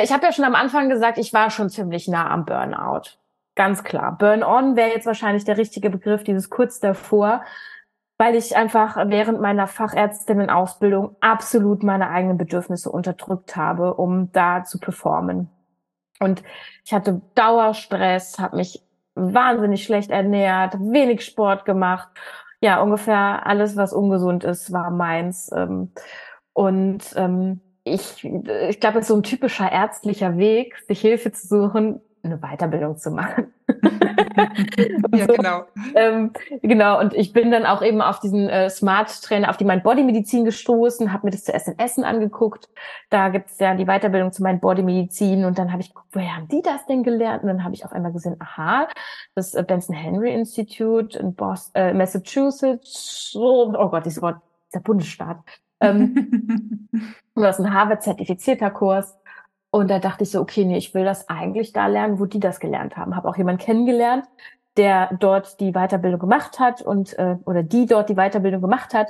[0.00, 3.18] ich habe ja schon am Anfang gesagt, ich war schon ziemlich nah am Burnout.
[3.54, 4.16] Ganz klar.
[4.18, 7.42] Burn-on wäre jetzt wahrscheinlich der richtige Begriff, dieses kurz davor,
[8.16, 14.78] weil ich einfach während meiner Fachärztinnen-Ausbildung absolut meine eigenen Bedürfnisse unterdrückt habe, um da zu
[14.78, 15.50] performen.
[16.20, 16.42] Und
[16.84, 18.82] ich hatte Dauerstress, habe mich
[19.14, 22.08] wahnsinnig schlecht ernährt, wenig Sport gemacht.
[22.62, 25.50] Ja, ungefähr alles, was ungesund ist, war meins.
[25.54, 25.92] Ähm,
[26.52, 31.46] und ähm, ich, ich glaube, es ist so ein typischer ärztlicher Weg, sich Hilfe zu
[31.46, 33.52] suchen, eine Weiterbildung zu machen.
[35.12, 35.64] ja, so, genau.
[35.94, 36.32] Ähm,
[36.62, 39.82] genau, und ich bin dann auch eben auf diesen äh, Smart Trainer, auf die Mind
[39.82, 42.68] Body Medizin gestoßen, habe mir das zuerst in Essen angeguckt.
[43.10, 46.36] Da gibt's ja die Weiterbildung zu Mind Body Medizin und dann habe ich geguckt, woher
[46.36, 47.42] haben die das denn gelernt?
[47.42, 48.88] Und dann habe ich auf einmal gesehen, aha,
[49.34, 54.36] das äh, Benson Henry Institute in Boston, äh, Massachusetts, oh, oh Gott, dieses Wort,
[54.72, 55.38] der Bundesstaat.
[55.82, 56.88] Ähm,
[57.34, 59.18] das ist ein Harvard-zertifizierter Kurs.
[59.70, 62.40] Und da dachte ich so, okay, nee, ich will das eigentlich da lernen, wo die
[62.40, 63.16] das gelernt haben.
[63.16, 64.26] Habe auch jemanden kennengelernt,
[64.76, 69.08] der dort die Weiterbildung gemacht hat und äh, oder die dort die Weiterbildung gemacht hat.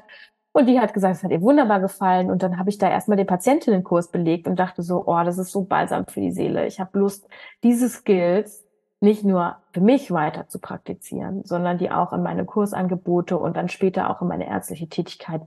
[0.53, 2.31] Und die hat gesagt, es hat ihr wunderbar gefallen.
[2.31, 5.51] Und dann habe ich da erstmal den Patientinnenkurs belegt und dachte so, oh, das ist
[5.51, 6.67] so balsam für die Seele.
[6.67, 7.27] Ich habe Lust,
[7.63, 8.65] diese Skills
[9.01, 13.69] nicht nur für mich weiter zu praktizieren, sondern die auch in meine Kursangebote und dann
[13.69, 15.43] später auch in meine ärztliche Tätigkeit,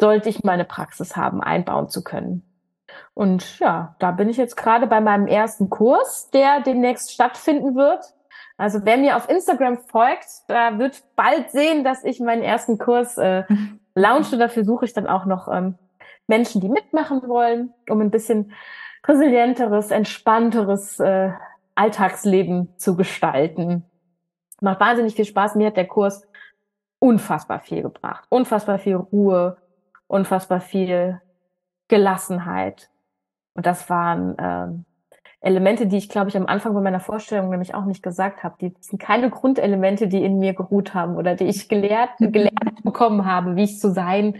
[0.00, 2.42] sollte ich meine Praxis haben, einbauen zu können.
[3.14, 8.04] Und ja, da bin ich jetzt gerade bei meinem ersten Kurs, der demnächst stattfinden wird.
[8.56, 13.16] Also wer mir auf Instagram folgt, da wird bald sehen, dass ich meinen ersten Kurs
[13.18, 13.44] äh,
[13.94, 14.36] launche.
[14.36, 15.76] Dafür suche ich dann auch noch ähm,
[16.26, 18.52] Menschen, die mitmachen wollen, um ein bisschen
[19.06, 21.30] resilienteres, entspannteres äh,
[21.74, 23.84] Alltagsleben zu gestalten.
[24.60, 25.54] Macht wahnsinnig viel Spaß.
[25.54, 26.26] Mir hat der Kurs
[26.98, 28.26] unfassbar viel gebracht.
[28.28, 29.56] Unfassbar viel Ruhe,
[30.10, 31.20] unfassbar viel
[31.88, 32.90] Gelassenheit.
[33.54, 34.84] Und das waren ähm,
[35.40, 38.56] Elemente, die ich, glaube ich, am Anfang bei meiner Vorstellung nämlich auch nicht gesagt habe.
[38.60, 43.24] Die sind keine Grundelemente, die in mir geruht haben oder die ich gelehrt, gelernt bekommen
[43.24, 44.36] habe, wie ich zu sein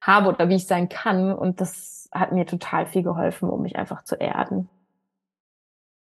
[0.00, 1.32] habe oder wie ich sein kann.
[1.32, 4.68] Und das hat mir total viel geholfen, um mich einfach zu erden.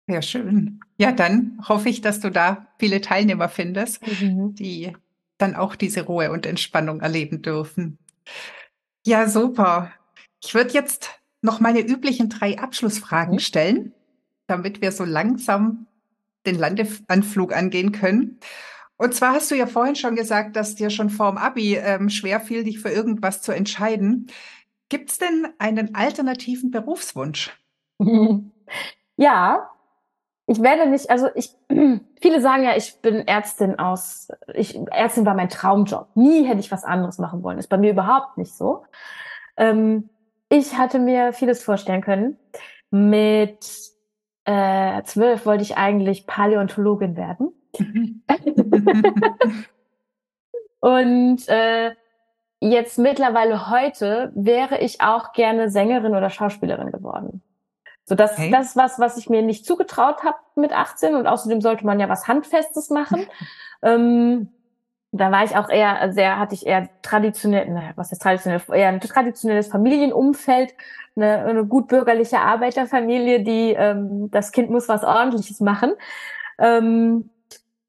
[0.09, 0.80] Ja, schön.
[0.96, 4.55] Ja, dann hoffe ich, dass du da viele Teilnehmer findest, mhm.
[4.55, 4.94] die
[5.36, 7.99] dann auch diese Ruhe und Entspannung erleben dürfen.
[9.09, 9.91] Ja, super.
[10.45, 13.39] Ich würde jetzt noch meine üblichen drei Abschlussfragen mhm.
[13.39, 13.95] stellen,
[14.49, 15.87] damit wir so langsam
[16.45, 18.39] den Landeanflug angehen können.
[18.99, 22.39] Und zwar hast du ja vorhin schon gesagt, dass dir schon vorm Abi ähm, schwer
[22.39, 24.27] fiel, dich für irgendwas zu entscheiden.
[24.91, 27.59] Gibt es denn einen alternativen Berufswunsch?
[29.21, 29.71] Ja,
[30.49, 31.55] ich werde nicht, also ich,
[32.20, 36.09] viele sagen ja, ich bin Ärztin aus, ich, Ärztin war mein Traumjob.
[36.14, 37.59] Nie hätte ich was anderes machen wollen.
[37.59, 38.84] Ist bei mir überhaupt nicht so.
[39.59, 40.09] Ähm,
[40.49, 42.38] ich hatte mir vieles vorstellen können.
[42.90, 43.59] Mit
[44.46, 47.53] äh, zwölf wollte ich eigentlich Paläontologin werden.
[50.80, 51.94] Und äh,
[52.61, 57.42] jetzt mittlerweile heute wäre ich auch gerne Sängerin oder Schauspielerin geworden.
[58.09, 58.51] So, das, okay.
[58.51, 62.01] das ist was, was ich mir nicht zugetraut habe mit 18 und außerdem sollte man
[62.01, 63.27] ja was Handfestes machen.
[63.83, 64.49] ähm,
[65.13, 68.89] da war ich auch eher sehr, hatte ich eher traditionell, naja, was ist traditionell, eher
[68.89, 70.75] ein traditionelles Familienumfeld,
[71.17, 75.93] eine, eine gut bürgerliche Arbeiterfamilie, die ähm, das Kind muss was Ordentliches machen.
[76.59, 77.29] Ähm,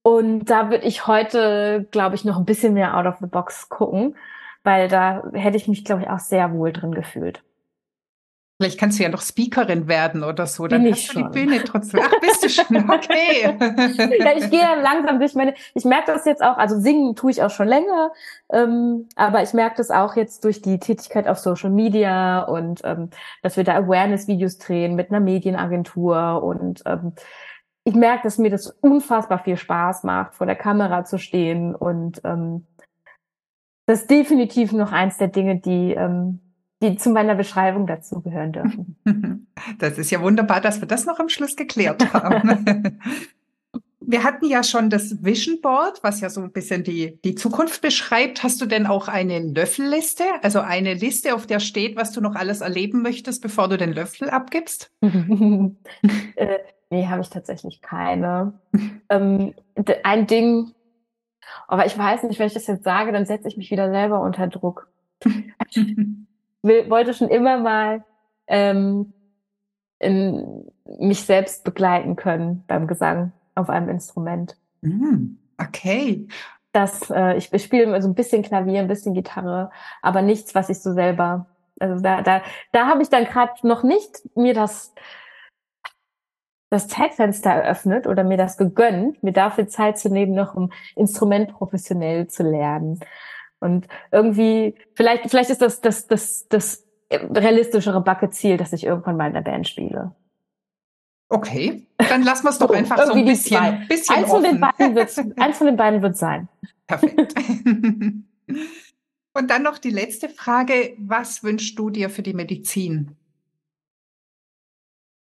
[0.02, 3.70] und da würde ich heute, glaube ich, noch ein bisschen mehr out of the box
[3.70, 4.16] gucken,
[4.64, 7.42] weil da hätte ich mich, glaube ich, auch sehr wohl drin gefühlt.
[8.62, 10.68] Vielleicht kannst du ja noch Speakerin werden oder so.
[10.68, 11.32] Dann Bin hast du schon.
[11.32, 12.02] die Bühne trotzdem.
[12.04, 12.90] Ach, bist du schon?
[12.90, 13.56] Okay.
[14.20, 17.42] ja, ich gehe langsam durch meine, ich merke das jetzt auch, also singen tue ich
[17.42, 18.12] auch schon länger,
[18.52, 23.12] ähm, aber ich merke das auch jetzt durch die Tätigkeit auf Social Media und ähm,
[23.44, 27.14] dass wir da Awareness-Videos drehen mit einer Medienagentur und ähm,
[27.86, 32.22] ich merke, dass mir das unfassbar viel Spaß macht, vor der Kamera zu stehen und
[32.26, 32.66] ähm,
[33.86, 36.42] das ist definitiv noch eins der Dinge, die ähm,
[36.82, 38.96] die zu meiner Beschreibung dazu gehören dürfen.
[39.78, 43.00] Das ist ja wunderbar, dass wir das noch am Schluss geklärt haben.
[44.00, 47.82] wir hatten ja schon das Vision Board, was ja so ein bisschen die, die Zukunft
[47.82, 48.42] beschreibt.
[48.42, 50.24] Hast du denn auch eine Löffelliste?
[50.42, 53.92] Also eine Liste, auf der steht, was du noch alles erleben möchtest, bevor du den
[53.92, 54.92] Löffel abgibst?
[55.02, 56.60] äh,
[56.90, 58.54] nee, habe ich tatsächlich keine.
[59.10, 59.54] ähm,
[60.04, 60.72] ein Ding,
[61.68, 64.22] aber ich weiß nicht, wenn ich das jetzt sage, dann setze ich mich wieder selber
[64.22, 64.88] unter Druck
[66.62, 68.04] will, wollte schon immer mal
[68.48, 69.14] ähm,
[70.00, 70.66] in
[71.00, 74.56] mich selbst begleiten können beim Gesang auf einem Instrument.
[74.82, 76.28] Mm, okay.
[76.72, 80.70] Das, äh, ich, ich spiele so ein bisschen Klavier, ein bisschen Gitarre, aber nichts, was
[80.70, 81.48] ich so selber.
[81.80, 82.42] Also da, da,
[82.72, 84.94] da habe ich dann gerade noch nicht mir das
[86.70, 91.52] das Zeitfenster eröffnet oder mir das gegönnt, mir dafür Zeit zu nehmen, noch ein Instrument
[91.54, 93.00] professionell zu lernen.
[93.60, 99.28] Und irgendwie, vielleicht, vielleicht ist das das, das, das realistischere Backe-Ziel, dass ich irgendwann mal
[99.28, 100.16] in der Band spiele.
[101.30, 104.96] Okay, dann lassen wir es doch einfach so ein bisschen, bisschen eins Von den beiden
[104.96, 106.48] wird, eins von den beiden wird sein.
[106.88, 107.36] Perfekt.
[109.34, 110.96] Und dann noch die letzte Frage.
[110.98, 113.16] Was wünschst du dir für die Medizin?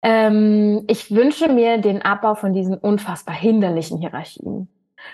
[0.01, 4.69] Ähm, ich wünsche mir den Abbau von diesen unfassbar hinderlichen Hierarchien.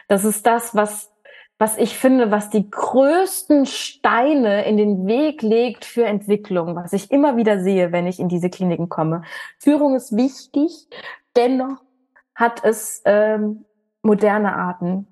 [0.07, 1.11] Das ist das, was
[1.57, 7.11] was ich finde, was die größten Steine in den Weg legt für Entwicklung, was ich
[7.11, 9.23] immer wieder sehe, wenn ich in diese Kliniken komme.
[9.59, 10.87] Führung ist wichtig,
[11.35, 11.81] dennoch
[12.33, 13.63] hat es ähm,
[14.01, 15.07] moderne Arten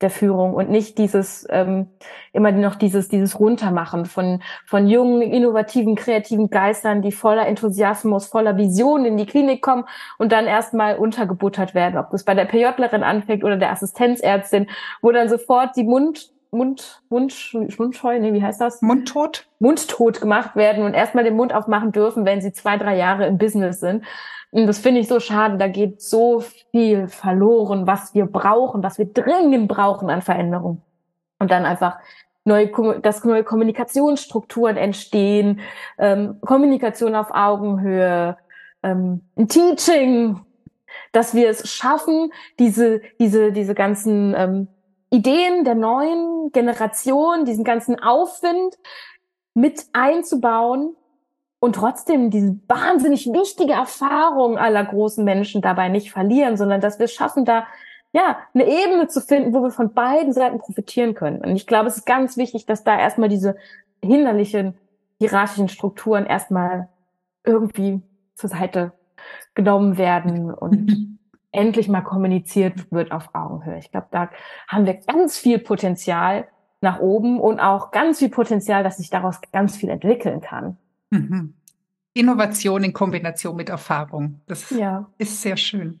[0.00, 1.88] der Führung und nicht dieses ähm,
[2.32, 8.56] immer noch dieses dieses Runtermachen von von jungen innovativen kreativen Geistern, die voller Enthusiasmus, voller
[8.56, 9.84] Vision in die Klinik kommen
[10.18, 14.68] und dann erstmal untergebuttert werden, ob das bei der PJlerin anfängt oder der Assistenzärztin,
[15.02, 18.82] wo dann sofort die Mund Mund, Mund, Mundscheu, nee, wie heißt das?
[18.82, 19.46] Mundtot?
[19.60, 23.38] Mundtot gemacht werden und erstmal den Mund aufmachen dürfen, wenn sie zwei, drei Jahre im
[23.38, 24.04] Business sind.
[24.50, 25.58] Und das finde ich so schade.
[25.58, 26.40] Da geht so
[26.70, 30.82] viel verloren, was wir brauchen, was wir dringend brauchen an Veränderung.
[31.38, 31.98] Und dann einfach
[32.44, 32.70] neue,
[33.00, 35.60] dass neue Kommunikationsstrukturen entstehen,
[35.98, 38.36] ähm, Kommunikation auf Augenhöhe,
[38.82, 40.40] ähm, Teaching,
[41.12, 44.68] dass wir es schaffen, diese, diese, diese ganzen ähm,
[45.10, 48.78] Ideen der neuen Generation, diesen ganzen Aufwind
[49.54, 50.96] mit einzubauen
[51.60, 57.04] und trotzdem diese wahnsinnig wichtige Erfahrung aller großen Menschen dabei nicht verlieren, sondern dass wir
[57.04, 57.66] es schaffen, da
[58.12, 61.44] ja eine Ebene zu finden, wo wir von beiden Seiten profitieren können.
[61.44, 63.56] Und ich glaube, es ist ganz wichtig, dass da erstmal diese
[64.02, 64.74] hinderlichen
[65.18, 66.88] hierarchischen Strukturen erstmal
[67.44, 68.00] irgendwie
[68.34, 68.92] zur Seite
[69.54, 71.18] genommen werden und
[71.52, 73.78] endlich mal kommuniziert wird auf Augenhöhe.
[73.78, 74.30] Ich glaube, da
[74.66, 76.48] haben wir ganz viel Potenzial
[76.80, 80.78] nach oben und auch ganz viel Potenzial, dass sich daraus ganz viel entwickeln kann.
[81.10, 81.54] Mhm.
[82.14, 84.40] Innovation in Kombination mit Erfahrung.
[84.46, 85.10] Das ja.
[85.18, 86.00] ist sehr schön.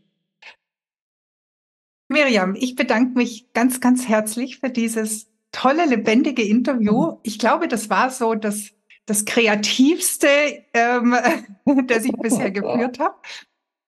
[2.08, 7.12] Miriam, ich bedanke mich ganz, ganz herzlich für dieses tolle, lebendige Interview.
[7.12, 7.16] Mhm.
[7.22, 8.70] Ich glaube, das war so das,
[9.06, 10.28] das kreativste,
[10.74, 11.16] ähm,
[11.86, 13.14] das ich bisher geführt habe.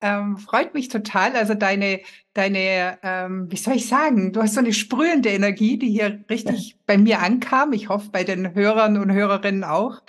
[0.00, 1.36] Ähm, freut mich total.
[1.36, 2.00] Also deine,
[2.34, 6.76] deine, ähm, wie soll ich sagen, du hast so eine sprühende Energie, die hier richtig
[6.86, 7.72] bei mir ankam.
[7.72, 10.00] Ich hoffe, bei den Hörern und Hörerinnen auch.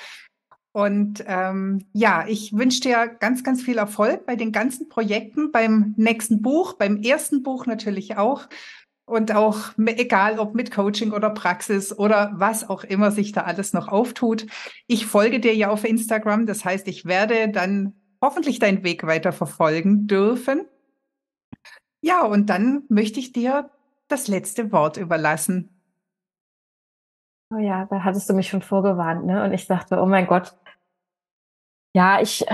[0.74, 5.94] Und ähm, ja, ich wünsche dir ganz, ganz viel Erfolg bei den ganzen Projekten, beim
[5.98, 8.48] nächsten Buch, beim ersten Buch natürlich auch.
[9.06, 13.74] Und auch egal, ob mit Coaching oder Praxis oder was auch immer sich da alles
[13.74, 14.48] noch auftut.
[14.88, 16.48] Ich folge dir ja auf Instagram.
[16.48, 20.66] Das heißt, ich werde dann hoffentlich deinen Weg weiter verfolgen dürfen.
[22.02, 23.70] Ja, und dann möchte ich dir
[24.08, 25.70] das letzte Wort überlassen.
[27.52, 29.44] Oh ja, da hattest du mich schon vorgewarnt, ne?
[29.44, 30.56] Und ich dachte, oh mein Gott,
[31.94, 32.46] ja, ich,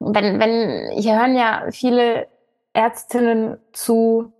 [0.00, 2.26] wenn, wenn, hier hören ja viele
[2.72, 4.32] Ärztinnen zu,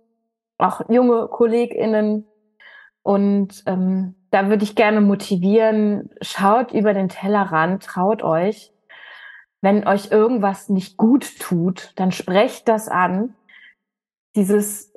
[0.57, 2.25] auch junge KollegInnen.
[3.03, 8.71] Und ähm, da würde ich gerne motivieren, schaut über den Tellerrand, traut euch.
[9.61, 13.35] Wenn euch irgendwas nicht gut tut, dann sprecht das an.
[14.35, 14.93] Dieses,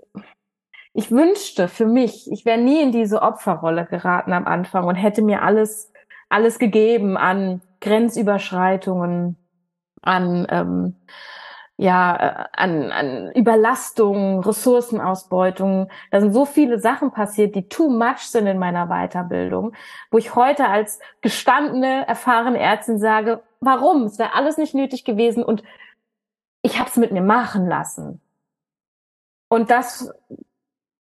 [0.95, 5.23] ich wünschte für mich, ich wäre nie in diese Opferrolle geraten am Anfang und hätte
[5.23, 5.93] mir alles,
[6.29, 9.37] alles gegeben an Grenzüberschreitungen,
[10.03, 10.97] an ähm,
[11.79, 15.91] ja, äh, an, an Überlastung, Ressourcenausbeutung.
[16.11, 19.75] Da sind so viele Sachen passiert, die too much sind in meiner Weiterbildung,
[20.11, 24.05] wo ich heute als gestandene, erfahrene Ärztin sage, warum?
[24.05, 25.63] Es wäre alles nicht nötig gewesen und
[26.63, 28.21] ich habe es mit mir machen lassen.
[29.49, 30.13] Und das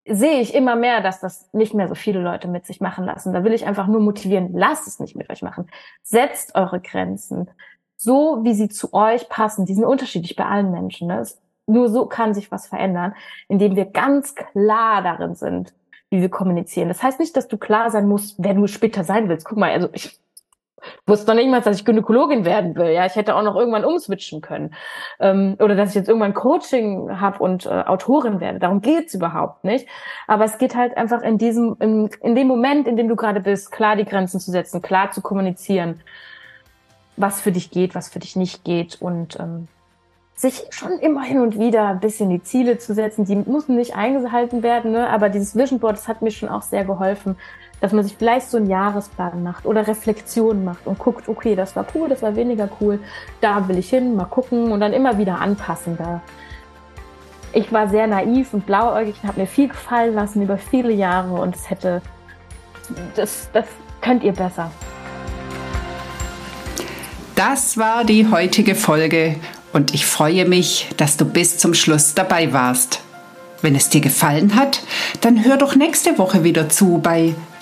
[0.08, 3.32] sehe ich immer mehr, dass das nicht mehr so viele Leute mit sich machen lassen.
[3.32, 5.68] Da will ich einfach nur motivieren, lasst es nicht mit euch machen.
[6.02, 7.50] Setzt eure Grenzen
[7.96, 9.66] so, wie sie zu euch passen.
[9.66, 11.08] Die sind unterschiedlich bei allen Menschen.
[11.08, 11.26] Ne?
[11.66, 13.14] Nur so kann sich was verändern,
[13.48, 15.74] indem wir ganz klar darin sind,
[16.10, 16.88] wie wir kommunizieren.
[16.88, 19.46] Das heißt nicht, dass du klar sein musst, wer du später sein willst.
[19.46, 20.20] Guck mal, also ich
[21.06, 22.90] wusste noch nicht mal, dass ich Gynäkologin werden will.
[22.90, 24.74] Ja, ich hätte auch noch irgendwann umswitchen können.
[25.20, 28.58] Ähm, oder dass ich jetzt irgendwann Coaching habe und äh, Autorin werde.
[28.58, 29.88] Darum geht's überhaupt nicht.
[30.26, 33.40] Aber es geht halt einfach in diesem, in, in dem Moment, in dem du gerade
[33.40, 36.00] bist, klar die Grenzen zu setzen, klar zu kommunizieren,
[37.16, 39.68] was für dich geht, was für dich nicht geht und ähm,
[40.34, 43.24] sich schon immer hin und wieder ein bisschen die Ziele zu setzen.
[43.24, 45.08] Die müssen nicht eingehalten werden, ne?
[45.08, 47.36] aber dieses Vision Board, das hat mir schon auch sehr geholfen,
[47.80, 51.76] dass man sich vielleicht so einen Jahresplan macht oder Reflexion macht und guckt, okay, das
[51.76, 53.00] war cool, das war weniger cool,
[53.40, 55.96] da will ich hin, mal gucken und dann immer wieder anpassen.
[55.96, 56.22] Da
[57.52, 61.40] ich war sehr naiv und blauäugig und habe mir viel gefallen lassen über viele Jahre
[61.40, 62.02] und es hätte,
[63.14, 63.64] das, das
[64.00, 64.70] könnt ihr besser.
[67.34, 69.36] Das war die heutige Folge
[69.72, 73.00] und ich freue mich, dass du bis zum Schluss dabei warst.
[73.62, 74.82] Wenn es dir gefallen hat,
[75.22, 77.34] dann hör doch nächste Woche wieder zu bei